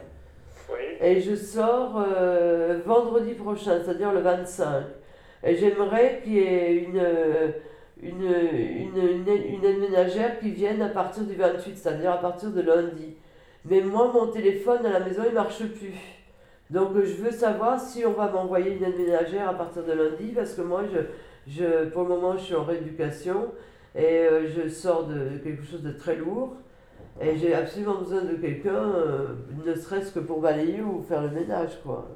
Oui. 0.69 0.83
Et 0.99 1.21
je 1.21 1.33
sors 1.33 1.95
euh, 1.97 2.81
vendredi 2.85 3.35
prochain, 3.35 3.79
c'est-à-dire 3.81 4.11
le 4.11 4.19
25. 4.19 4.83
Et 5.45 5.55
j'aimerais 5.55 6.19
qu'il 6.21 6.33
y 6.33 6.39
ait 6.39 6.73
une, 6.73 6.99
euh, 6.99 7.47
une, 8.03 8.21
une, 8.21 8.97
une, 8.97 9.29
une 9.29 9.65
aide 9.65 9.79
ménagère 9.79 10.41
qui 10.41 10.51
vienne 10.51 10.81
à 10.81 10.89
partir 10.89 11.23
du 11.23 11.35
28, 11.35 11.77
c'est-à-dire 11.77 12.11
à 12.11 12.17
partir 12.17 12.51
de 12.51 12.61
lundi. 12.61 13.15
Mais 13.63 13.79
moi, 13.79 14.11
mon 14.13 14.27
téléphone 14.27 14.85
à 14.85 14.91
la 14.91 14.99
maison, 14.99 15.23
il 15.25 15.33
marche 15.33 15.63
plus. 15.63 15.95
Donc 16.69 16.89
je 16.95 17.13
veux 17.23 17.31
savoir 17.31 17.79
si 17.79 18.05
on 18.05 18.11
va 18.11 18.29
m'envoyer 18.29 18.73
une 18.73 18.83
aide 18.83 18.97
ménagère 18.97 19.47
à 19.47 19.53
partir 19.53 19.85
de 19.85 19.93
lundi, 19.93 20.33
parce 20.35 20.53
que 20.53 20.61
moi, 20.61 20.83
je, 20.93 20.99
je, 21.49 21.85
pour 21.91 22.03
le 22.03 22.09
moment, 22.09 22.33
je 22.33 22.43
suis 22.43 22.55
en 22.55 22.65
rééducation 22.65 23.53
et 23.95 24.03
euh, 24.03 24.47
je 24.49 24.67
sors 24.67 25.05
de 25.05 25.37
quelque 25.41 25.63
chose 25.63 25.81
de 25.81 25.91
très 25.91 26.17
lourd. 26.17 26.57
Et 27.21 27.37
j'ai 27.37 27.53
absolument 27.53 27.95
besoin 27.95 28.21
de 28.21 28.35
quelqu'un, 28.35 28.75
euh, 28.75 29.27
ne 29.65 29.75
serait-ce 29.75 30.13
que 30.13 30.19
pour 30.19 30.39
balayer 30.39 30.81
ou 30.81 31.01
faire 31.01 31.21
le 31.21 31.31
ménage, 31.31 31.81
quoi. 31.83 32.07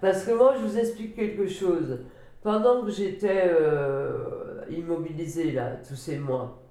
Parce 0.00 0.24
que 0.24 0.32
moi, 0.32 0.54
je 0.56 0.66
vous 0.66 0.78
explique 0.78 1.14
quelque 1.14 1.46
chose. 1.46 1.98
Pendant 2.42 2.84
que 2.84 2.90
j'étais 2.90 3.44
euh, 3.44 4.62
immobilisée, 4.70 5.52
là, 5.52 5.72
tous 5.86 5.96
ces 5.96 6.16
mois, 6.16 6.62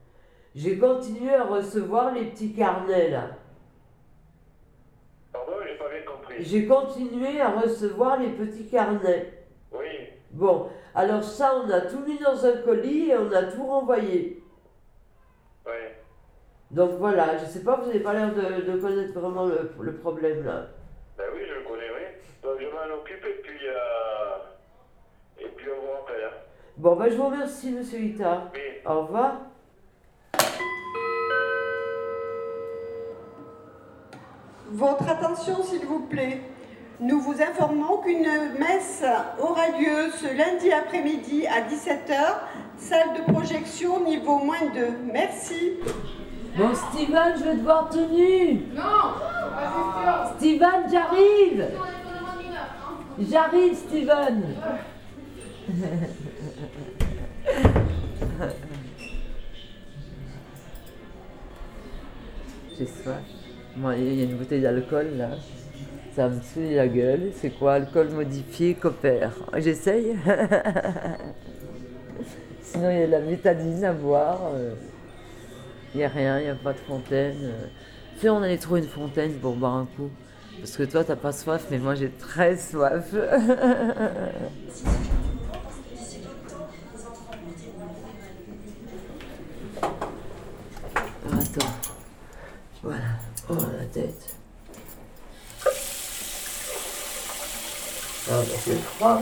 j'ai 0.56 0.80
continué 0.80 1.36
à 1.36 1.44
recevoir 1.44 2.14
les 2.14 2.26
petits 2.26 2.54
carnets, 2.54 3.12
là. 3.12 3.30
Pardon, 5.32 5.52
j'ai 5.64 5.78
pas 5.78 5.90
bien 5.90 6.12
compris. 6.12 6.36
J'ai 6.40 6.66
continué 6.66 7.40
à 7.40 7.52
recevoir 7.52 8.20
les 8.20 8.30
petits 8.30 8.66
carnets. 8.66 9.46
Oui. 9.72 9.86
Bon, 10.32 10.68
alors 10.96 11.24
ça, 11.24 11.62
on 11.64 11.70
a 11.70 11.82
tout 11.82 12.00
mis 12.00 12.18
dans 12.18 12.44
un 12.44 12.58
colis 12.64 13.10
et 13.10 13.18
on 13.18 13.32
a 13.32 13.44
tout 13.44 13.64
renvoyé. 13.64 14.37
Donc 16.72 16.92
voilà, 17.00 17.38
je 17.38 17.46
sais 17.46 17.64
pas, 17.64 17.78
vous 17.78 17.88
n'avez 17.88 18.02
pas 18.02 18.14
l'air 18.14 18.34
de, 18.34 18.62
de 18.72 18.78
connaître 18.80 19.18
vraiment 19.18 19.46
le, 19.46 19.72
le 19.80 19.96
problème, 19.96 20.46
là. 20.46 20.68
Ben 21.18 21.24
oui, 21.34 21.42
je 21.48 21.54
le 21.54 21.62
connais, 21.64 21.90
oui. 21.90 22.06
Donc 22.44 22.60
je 22.60 22.66
m'en 22.66 22.96
occupe 22.96 23.26
et 23.26 23.42
puis, 23.42 23.68
euh, 23.68 24.38
et 25.40 25.48
puis 25.48 25.66
on 25.72 25.82
vous 25.86 25.92
rappelle. 25.94 26.24
Hein. 26.26 26.38
Bon, 26.76 26.96
ben 26.96 27.10
je 27.10 27.16
vous 27.16 27.26
remercie, 27.26 27.72
monsieur 27.72 28.00
Guittard. 28.00 28.52
Oui. 28.54 28.60
Au 28.86 29.02
revoir. 29.02 29.38
Votre 34.70 35.10
attention, 35.10 35.64
s'il 35.64 35.86
vous 35.86 36.06
plaît. 36.08 36.42
Nous 37.00 37.22
vous 37.22 37.42
informons 37.42 38.00
qu'une 38.00 38.28
messe 38.60 39.04
aura 39.40 39.68
lieu 39.80 40.10
ce 40.18 40.36
lundi 40.36 40.72
après-midi 40.72 41.46
à 41.48 41.62
17h, 41.62 42.40
salle 42.76 43.14
de 43.14 43.32
projection 43.32 44.04
niveau 44.04 44.40
moins 44.40 44.66
2. 44.74 44.88
Merci. 45.14 45.78
Bon, 46.58 46.74
Steven, 46.74 47.38
je 47.38 47.44
vais 47.44 47.56
te 47.56 47.62
voir 47.62 47.88
tout 47.88 48.08
nu. 48.12 48.62
Non 48.74 49.14
Steven, 50.38 50.90
j'arrive. 50.92 51.66
J'arrive, 53.30 53.76
Steven. 53.76 54.44
J'ai 62.78 62.86
soif. 62.88 63.22
Bon, 63.76 63.92
il 63.92 64.16
y 64.16 64.22
a 64.22 64.24
une 64.24 64.38
bouteille 64.38 64.62
d'alcool 64.62 65.10
là. 65.16 65.30
Ça 66.16 66.28
me 66.28 66.42
saoule 66.42 66.74
la 66.74 66.88
gueule. 66.88 67.34
C'est 67.36 67.52
quoi 67.52 67.74
Alcool 67.74 68.10
modifié 68.10 68.74
Copper. 68.74 69.28
J'essaye. 69.58 70.18
Sinon, 72.64 72.90
il 72.90 72.98
y 72.98 73.04
a 73.04 73.06
de 73.06 73.12
la 73.12 73.20
bétadine 73.20 73.86
à 73.86 73.94
boire. 73.94 74.40
Il 75.94 75.98
n'y 76.00 76.04
a 76.04 76.10
rien, 76.10 76.40
il 76.40 76.44
n'y 76.46 76.50
a 76.50 76.56
pas 76.56 76.74
de 76.74 76.78
fontaine. 76.80 77.38
euh. 77.44 77.68
Tu 78.16 78.22
sais, 78.22 78.30
on 78.30 78.42
allait 78.42 78.58
trouver 78.58 78.82
une 78.82 78.88
fontaine 78.88 79.34
pour 79.34 79.56
boire 79.56 79.76
un 79.76 79.86
coup. 79.96 80.10
Parce 80.60 80.76
que 80.76 80.84
toi, 80.84 81.04
t'as 81.04 81.16
pas 81.16 81.32
soif, 81.32 81.66
mais 81.70 81.78
moi, 81.78 81.96
j'ai 81.96 82.10
très 82.10 82.58
soif. 82.58 83.14
Attends. 91.26 91.74
Voilà. 92.84 93.00
Oh, 93.50 93.56
la 93.56 93.86
tête. 93.86 94.36
Ah, 98.30 98.42
bah, 98.42 98.44
c'est 98.60 98.76
froid. 98.76 99.22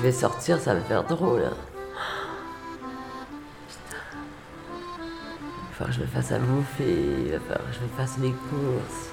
Je 0.00 0.06
vais 0.06 0.12
sortir, 0.12 0.58
ça 0.58 0.72
va 0.72 0.80
faire 0.80 1.04
drôle. 1.04 1.42
hein. 1.44 1.52
Il 5.52 5.84
va 5.84 5.86
falloir 5.86 5.88
que 5.88 5.92
je 5.92 6.00
me 6.00 6.06
fasse 6.06 6.32
à 6.32 6.38
bouffer, 6.38 6.96
il 7.26 7.32
va 7.32 7.40
falloir 7.40 7.70
que 7.70 7.74
je 7.76 7.80
me 7.80 7.88
fasse 7.98 8.16
mes 8.16 8.30
courses, 8.30 9.10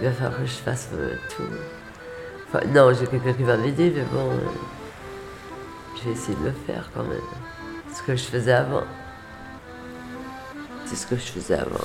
il 0.00 0.06
va 0.06 0.12
falloir 0.12 0.38
que 0.40 0.46
je 0.46 0.52
fasse 0.52 0.88
euh, 0.94 1.14
tout. 1.36 2.62
Non, 2.68 2.94
j'ai 2.94 3.06
quelqu'un 3.06 3.34
qui 3.34 3.42
va 3.42 3.58
m'aider, 3.58 3.92
mais 3.94 4.04
bon, 4.04 4.30
euh, 4.30 4.38
je 5.98 6.04
vais 6.04 6.12
essayer 6.12 6.38
de 6.38 6.44
le 6.44 6.52
faire 6.52 6.88
quand 6.94 7.04
même. 7.04 7.20
Ce 7.94 8.02
que 8.02 8.16
je 8.16 8.24
faisais 8.24 8.52
avant. 8.52 8.84
C'est 10.86 10.96
ce 10.96 11.06
que 11.06 11.16
je 11.16 11.20
faisais 11.32 11.58
avant. 11.58 11.84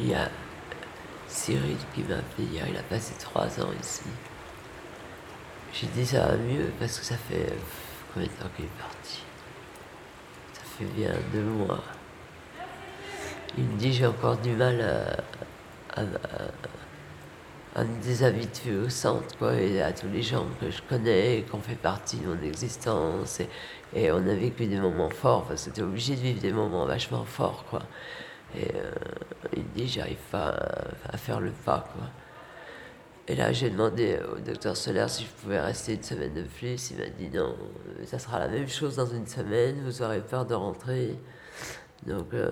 Il 0.00 0.10
y 0.10 0.14
a 0.14 0.28
Qui 1.48 2.02
m'a 2.02 2.16
appelé 2.16 2.46
hier, 2.46 2.66
il 2.68 2.76
a 2.76 2.82
passé 2.82 3.14
trois 3.18 3.46
ans 3.58 3.70
ici. 3.80 4.02
J'ai 5.72 5.86
dit 5.86 6.04
ça 6.04 6.26
va 6.26 6.36
mieux 6.36 6.70
parce 6.78 6.98
que 6.98 7.06
ça 7.06 7.16
fait 7.16 7.54
combien 8.12 8.28
de 8.28 8.32
temps 8.34 8.50
qu'il 8.54 8.66
est 8.66 8.78
parti? 8.78 9.22
Ça 10.52 10.60
fait 10.78 10.84
bien 10.84 11.12
deux 11.32 11.40
mois. 11.40 11.82
Il 13.56 13.64
me 13.64 13.78
dit 13.78 13.94
j'ai 13.94 14.06
encore 14.06 14.36
du 14.36 14.50
mal 14.50 14.78
à, 15.96 16.02
à, 17.74 17.82
me 17.82 18.02
déshabituer 18.02 18.76
au 18.76 18.90
centre, 18.90 19.38
quoi, 19.38 19.54
et 19.54 19.80
à 19.80 19.92
tous 19.92 20.08
les 20.08 20.20
gens 20.20 20.44
que 20.60 20.70
je 20.70 20.82
connais 20.82 21.38
et 21.38 21.42
qu'on 21.44 21.60
fait 21.60 21.76
partie 21.76 22.18
de 22.18 22.26
mon 22.26 22.42
existence. 22.42 23.40
Et, 23.40 23.48
et 23.94 24.12
on 24.12 24.18
a 24.18 24.34
vécu 24.34 24.66
des 24.66 24.80
moments 24.80 25.08
forts, 25.08 25.44
parce 25.44 25.62
que 25.62 25.70
c'était 25.70 25.82
obligé 25.82 26.14
de 26.14 26.20
vivre 26.20 26.42
des 26.42 26.52
moments 26.52 26.84
vachement 26.84 27.24
forts, 27.24 27.64
quoi. 27.70 27.80
Et 28.54 28.74
euh, 28.74 28.90
il 29.56 29.68
dit 29.72 29.88
j'arrive 29.88 30.18
pas 30.30 30.56
à, 31.04 31.16
faire 31.16 31.40
le 31.40 31.50
pas, 31.50 31.88
quoi. 31.92 32.08
Et 33.26 33.34
là, 33.34 33.52
j'ai 33.52 33.68
demandé 33.68 34.18
au 34.34 34.40
docteur 34.40 34.74
Solaire 34.74 35.10
si 35.10 35.24
je 35.24 35.28
pouvais 35.28 35.60
rester 35.60 35.94
une 35.94 36.02
semaine 36.02 36.32
de 36.32 36.42
plus. 36.42 36.90
Il 36.90 36.98
m'a 36.98 37.08
dit 37.10 37.28
non, 37.28 37.56
ça 38.06 38.18
sera 38.18 38.38
la 38.38 38.48
même 38.48 38.68
chose 38.68 38.96
dans 38.96 39.06
une 39.06 39.26
semaine, 39.26 39.82
vous 39.84 40.02
aurez 40.02 40.20
peur 40.20 40.46
de 40.46 40.54
rentrer. 40.54 41.18
Donc, 42.06 42.32
euh, 42.32 42.50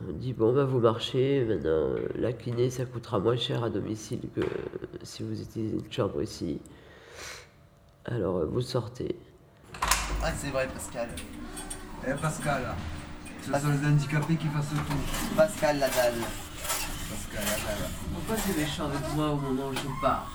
on 0.00 0.12
dit 0.12 0.32
bon, 0.32 0.52
bah, 0.52 0.64
vous 0.64 0.80
marchez. 0.80 1.44
Maintenant, 1.44 1.90
la 2.16 2.32
kiné, 2.32 2.70
ça 2.70 2.86
coûtera 2.86 3.20
moins 3.20 3.36
cher 3.36 3.62
à 3.62 3.70
domicile 3.70 4.20
que 4.34 4.42
si 5.04 5.22
vous 5.22 5.40
utilisez 5.40 5.76
une 5.76 5.92
chambre 5.92 6.20
ici. 6.20 6.60
Alors, 8.06 8.44
vous 8.46 8.60
sortez. 8.60 9.16
Ah, 10.22 10.32
c'est 10.36 10.50
vrai, 10.50 10.66
Pascal. 10.66 11.08
Eh 12.06 12.14
Pascal, 12.20 12.62
ce 12.64 13.03
sont 13.52 13.68
les 13.80 13.86
handicapés 13.88 14.36
qui 14.36 14.48
fassent 14.48 14.68
tout. 14.70 15.34
Pascal 15.36 15.78
la 15.78 15.88
dalle. 15.88 16.14
Pascal, 17.10 17.44
là. 17.44 17.86
Pourquoi 18.14 18.36
tu 18.44 18.50
es 18.58 18.64
méchant 18.64 18.86
avec 18.86 19.14
moi 19.14 19.30
au 19.30 19.36
moment 19.36 19.68
où 19.68 19.74
je 19.74 20.00
pars 20.00 20.30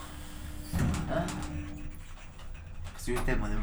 Hein 1.11 1.23
Parce 2.93 3.05
que 3.05 3.15
je 3.15 3.21
t'aime, 3.21 3.39
mon 3.39 3.45
amour. 3.45 3.59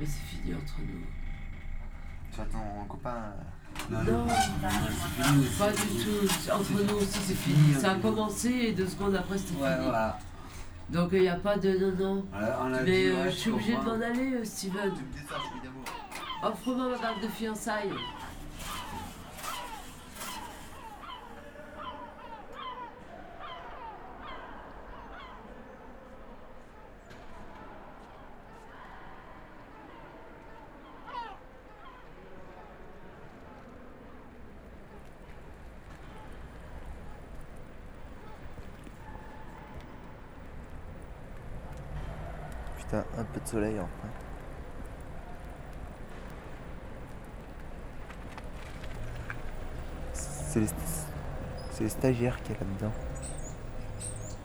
Mais 0.00 0.06
c'est 0.06 0.36
fini 0.36 0.54
entre 0.54 0.74
nous. 0.80 1.04
Tu 2.30 2.36
vois 2.36 2.46
ton 2.46 2.84
copain. 2.88 3.22
Non, 3.90 4.02
Non, 4.02 4.24
non, 4.24 4.26
c'est 4.28 5.22
fini 5.22 5.46
aussi. 5.46 5.58
pas 5.58 5.70
du 5.70 5.78
tout. 5.78 6.52
Entre 6.52 6.72
nous 6.92 6.96
aussi, 6.98 7.18
c'est 7.24 7.34
fini. 7.34 7.74
Ça 7.80 7.92
a 7.92 7.94
commencé 7.96 8.48
et 8.50 8.72
deux 8.72 8.86
secondes 8.88 9.14
après, 9.14 9.38
c'était 9.38 9.60
Ouais, 9.62 9.72
fini. 9.72 9.84
voilà. 9.84 10.18
Donc 10.88 11.10
il 11.12 11.20
n'y 11.20 11.28
a 11.28 11.36
pas 11.36 11.56
de 11.56 11.78
non, 11.78 11.92
non. 12.16 12.24
Voilà, 12.32 12.58
on 12.64 12.72
a 12.74 12.80
Mais 12.82 12.84
dit, 12.84 13.06
euh, 13.10 13.22
ouais, 13.24 13.30
je 13.30 13.36
suis 13.36 13.50
obligée 13.52 13.76
de 13.76 13.80
m'en 13.82 13.92
aller, 13.92 14.32
euh, 14.34 14.44
Steven. 14.44 14.90
Offre-moi 16.42 16.88
ma 16.88 16.96
bague 16.96 17.20
de 17.22 17.28
fiançailles. 17.28 17.92
Putain, 42.78 43.04
un 43.18 43.24
peu 43.24 43.40
de 43.40 43.46
soleil 43.46 43.78
enfin. 43.78 44.08
C'est 50.12 50.58
les, 50.60 50.66
c'est 51.80 51.84
les 51.84 51.90
stagiaires 51.90 52.42
qui 52.42 52.52
est 52.52 52.60
là-dedans. 52.60 52.92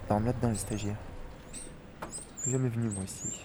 Par 0.07 0.19
là-dedans, 0.21 0.49
les 0.49 0.55
stagiaires. 0.55 0.95
Je 2.37 2.41
suis 2.43 2.51
jamais 2.51 2.69
venu 2.69 2.89
moi 2.89 3.03
ici. 3.03 3.41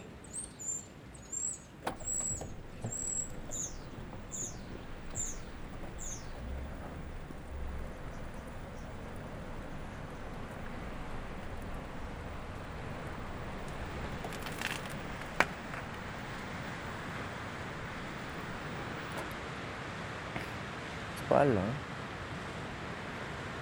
C'est 21.17 21.29
pas 21.29 21.45
là. 21.45 21.90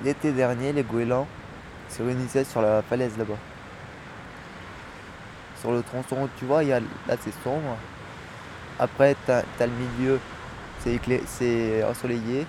L'été 0.09 0.33
dernier, 0.33 0.73
les 0.73 0.85
goélands 0.85 1.27
se 1.91 2.03
réunissaient 2.03 2.45
sur 2.45 2.63
la 2.63 2.81
falaise 2.81 3.19
là-bas. 3.19 3.37
Sur 5.61 5.71
le 5.71 5.83
tronçon, 5.83 6.31
tu 6.39 6.47
vois, 6.47 6.65
y 6.65 6.69
là 6.69 6.81
c'est 7.21 7.35
sombre. 7.45 7.77
Après, 8.79 9.15
t'as 9.27 9.43
as 9.61 9.67
le 9.67 9.73
milieu, 9.73 10.19
c'est 10.81 10.99
c'est 11.27 11.85
ensoleillé. 11.85 12.47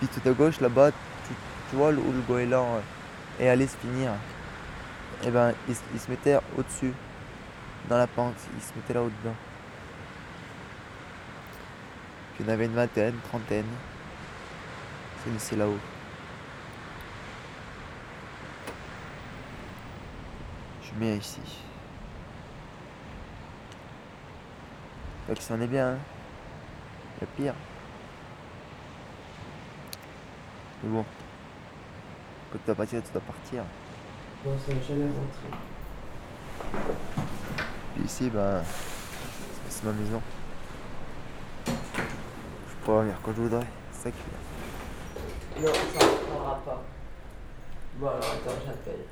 Puis 0.00 0.08
tout 0.08 0.28
à 0.28 0.32
gauche, 0.32 0.60
là-bas, 0.60 0.90
tu, 0.90 1.76
vois 1.76 1.90
où 1.90 2.12
le 2.12 2.22
goéland 2.26 2.66
euh, 2.74 3.44
est 3.44 3.48
allé 3.48 3.68
se 3.68 3.76
finir. 3.76 4.10
Et 5.24 5.30
ben, 5.30 5.54
il, 5.68 5.76
se- 5.76 6.10
mettait 6.10 6.38
au-dessus, 6.58 6.92
dans 7.88 7.98
la 7.98 8.08
pente, 8.08 8.34
il 8.56 8.60
se 8.64 8.72
mettait 8.74 8.94
là-haut 8.94 9.12
dedans. 9.22 9.36
Puis 12.34 12.42
il 12.42 12.46
y 12.46 12.50
en 12.50 12.52
avait 12.52 12.66
une 12.66 12.74
vingtaine, 12.74 13.14
trentaine. 13.28 13.91
C'est 15.38 15.56
là-haut. 15.56 15.78
Je 20.82 20.90
bien 20.94 21.14
ici. 21.14 21.40
Donc 25.28 25.38
ça 25.38 25.54
en 25.54 25.60
est 25.60 25.66
bien. 25.68 25.92
Hein. 25.92 25.98
A 27.22 27.26
pire. 27.36 27.54
Mais 30.82 30.90
bon. 30.90 31.04
Quand 32.52 32.58
tu 32.58 32.66
dois 32.66 32.74
partir, 32.74 33.02
tu 33.02 33.12
dois 33.12 33.22
partir. 33.22 33.62
Non, 34.44 34.58
ça 34.58 34.74
va 34.74 34.82
jamais 34.82 35.04
rentrer. 35.04 35.50
Puis 37.94 38.04
ici, 38.04 38.28
ben, 38.28 38.62
c'est 39.68 39.84
ma 39.84 39.92
maison. 39.92 40.20
Je 41.66 42.84
pourrais 42.84 43.02
venir 43.02 43.16
quand 43.22 43.32
je 43.36 43.42
voudrais. 43.42 43.66
C'est 43.92 44.02
ça 44.02 44.10
qui 44.10 44.18
est 44.18 44.30
bien. 44.30 44.51
Non, 45.62 45.68
ça 45.72 46.04
ne 46.04 46.10
rentrera 46.10 46.60
pas. 46.64 46.82
Bon, 47.94 48.08
alors 48.08 48.18
attends, 48.18 48.58
j'appelle. 48.66 49.04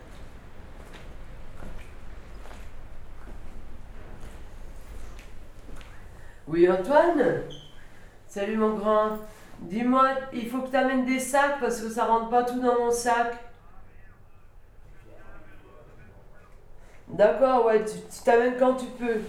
Oui, 6.48 6.68
Antoine? 6.68 7.42
Salut 8.26 8.56
mon 8.56 8.74
grand. 8.74 9.18
Dis-moi, 9.60 10.08
il 10.32 10.50
faut 10.50 10.62
que 10.62 10.70
tu 10.70 10.76
amènes 10.76 11.06
des 11.06 11.20
sacs 11.20 11.60
parce 11.60 11.80
que 11.82 11.88
ça 11.88 12.06
rentre 12.06 12.30
pas 12.30 12.42
tout 12.42 12.60
dans 12.60 12.80
mon 12.80 12.90
sac. 12.90 13.34
D'accord, 17.06 17.66
ouais, 17.66 17.84
tu 17.84 18.22
t'amènes 18.24 18.56
quand 18.58 18.74
tu 18.74 18.86
peux. 18.86 19.20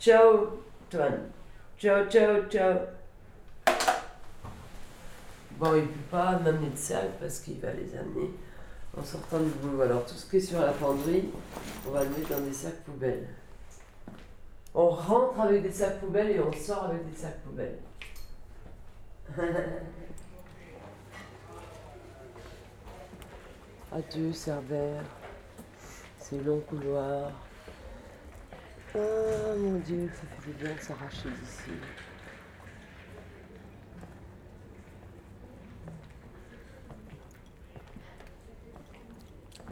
Ciao, 0.00 0.60
Antoine. 0.88 1.30
Ciao, 1.78 2.04
ciao, 2.06 2.42
ciao. 2.48 2.78
Bon, 5.60 5.74
il 5.74 5.82
ne 5.82 5.86
peut 5.88 6.10
pas 6.10 6.38
m'amener 6.38 6.70
de 6.70 6.76
sac 6.76 7.18
parce 7.20 7.40
qu'il 7.40 7.60
va 7.60 7.70
les 7.74 7.94
amener 7.94 8.30
en 8.96 9.04
sortant 9.04 9.40
du 9.40 9.50
boulot. 9.50 9.82
Alors, 9.82 10.06
tout 10.06 10.14
ce 10.14 10.24
qui 10.24 10.38
est 10.38 10.40
sur 10.40 10.58
la 10.58 10.72
penderie, 10.72 11.28
on 11.86 11.90
va 11.90 12.02
le 12.02 12.08
mettre 12.08 12.30
dans 12.30 12.40
des 12.40 12.54
sacs 12.54 12.82
poubelles. 12.82 13.28
On 14.74 14.88
rentre 14.88 15.38
avec 15.38 15.62
des 15.62 15.70
sacs 15.70 16.00
poubelles 16.00 16.30
et 16.30 16.40
on 16.40 16.50
sort 16.50 16.84
avec 16.84 17.06
des 17.10 17.14
sacs 17.14 17.42
poubelles. 17.42 17.76
Adieu, 23.92 24.32
Cerbère. 24.32 25.04
Ces 26.18 26.40
longs 26.40 26.60
couloirs. 26.60 27.32
Ah 28.94 28.98
mon 29.58 29.78
Dieu, 29.80 30.08
ça 30.14 30.22
fait 30.22 30.52
du 30.52 30.56
bien 30.56 30.74
de 30.74 30.80
s'arracher 30.80 31.28
d'ici. 31.28 31.72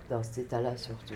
Dans 0.09 0.23
cet 0.23 0.39
état-là 0.39 0.77
surtout. 0.77 1.15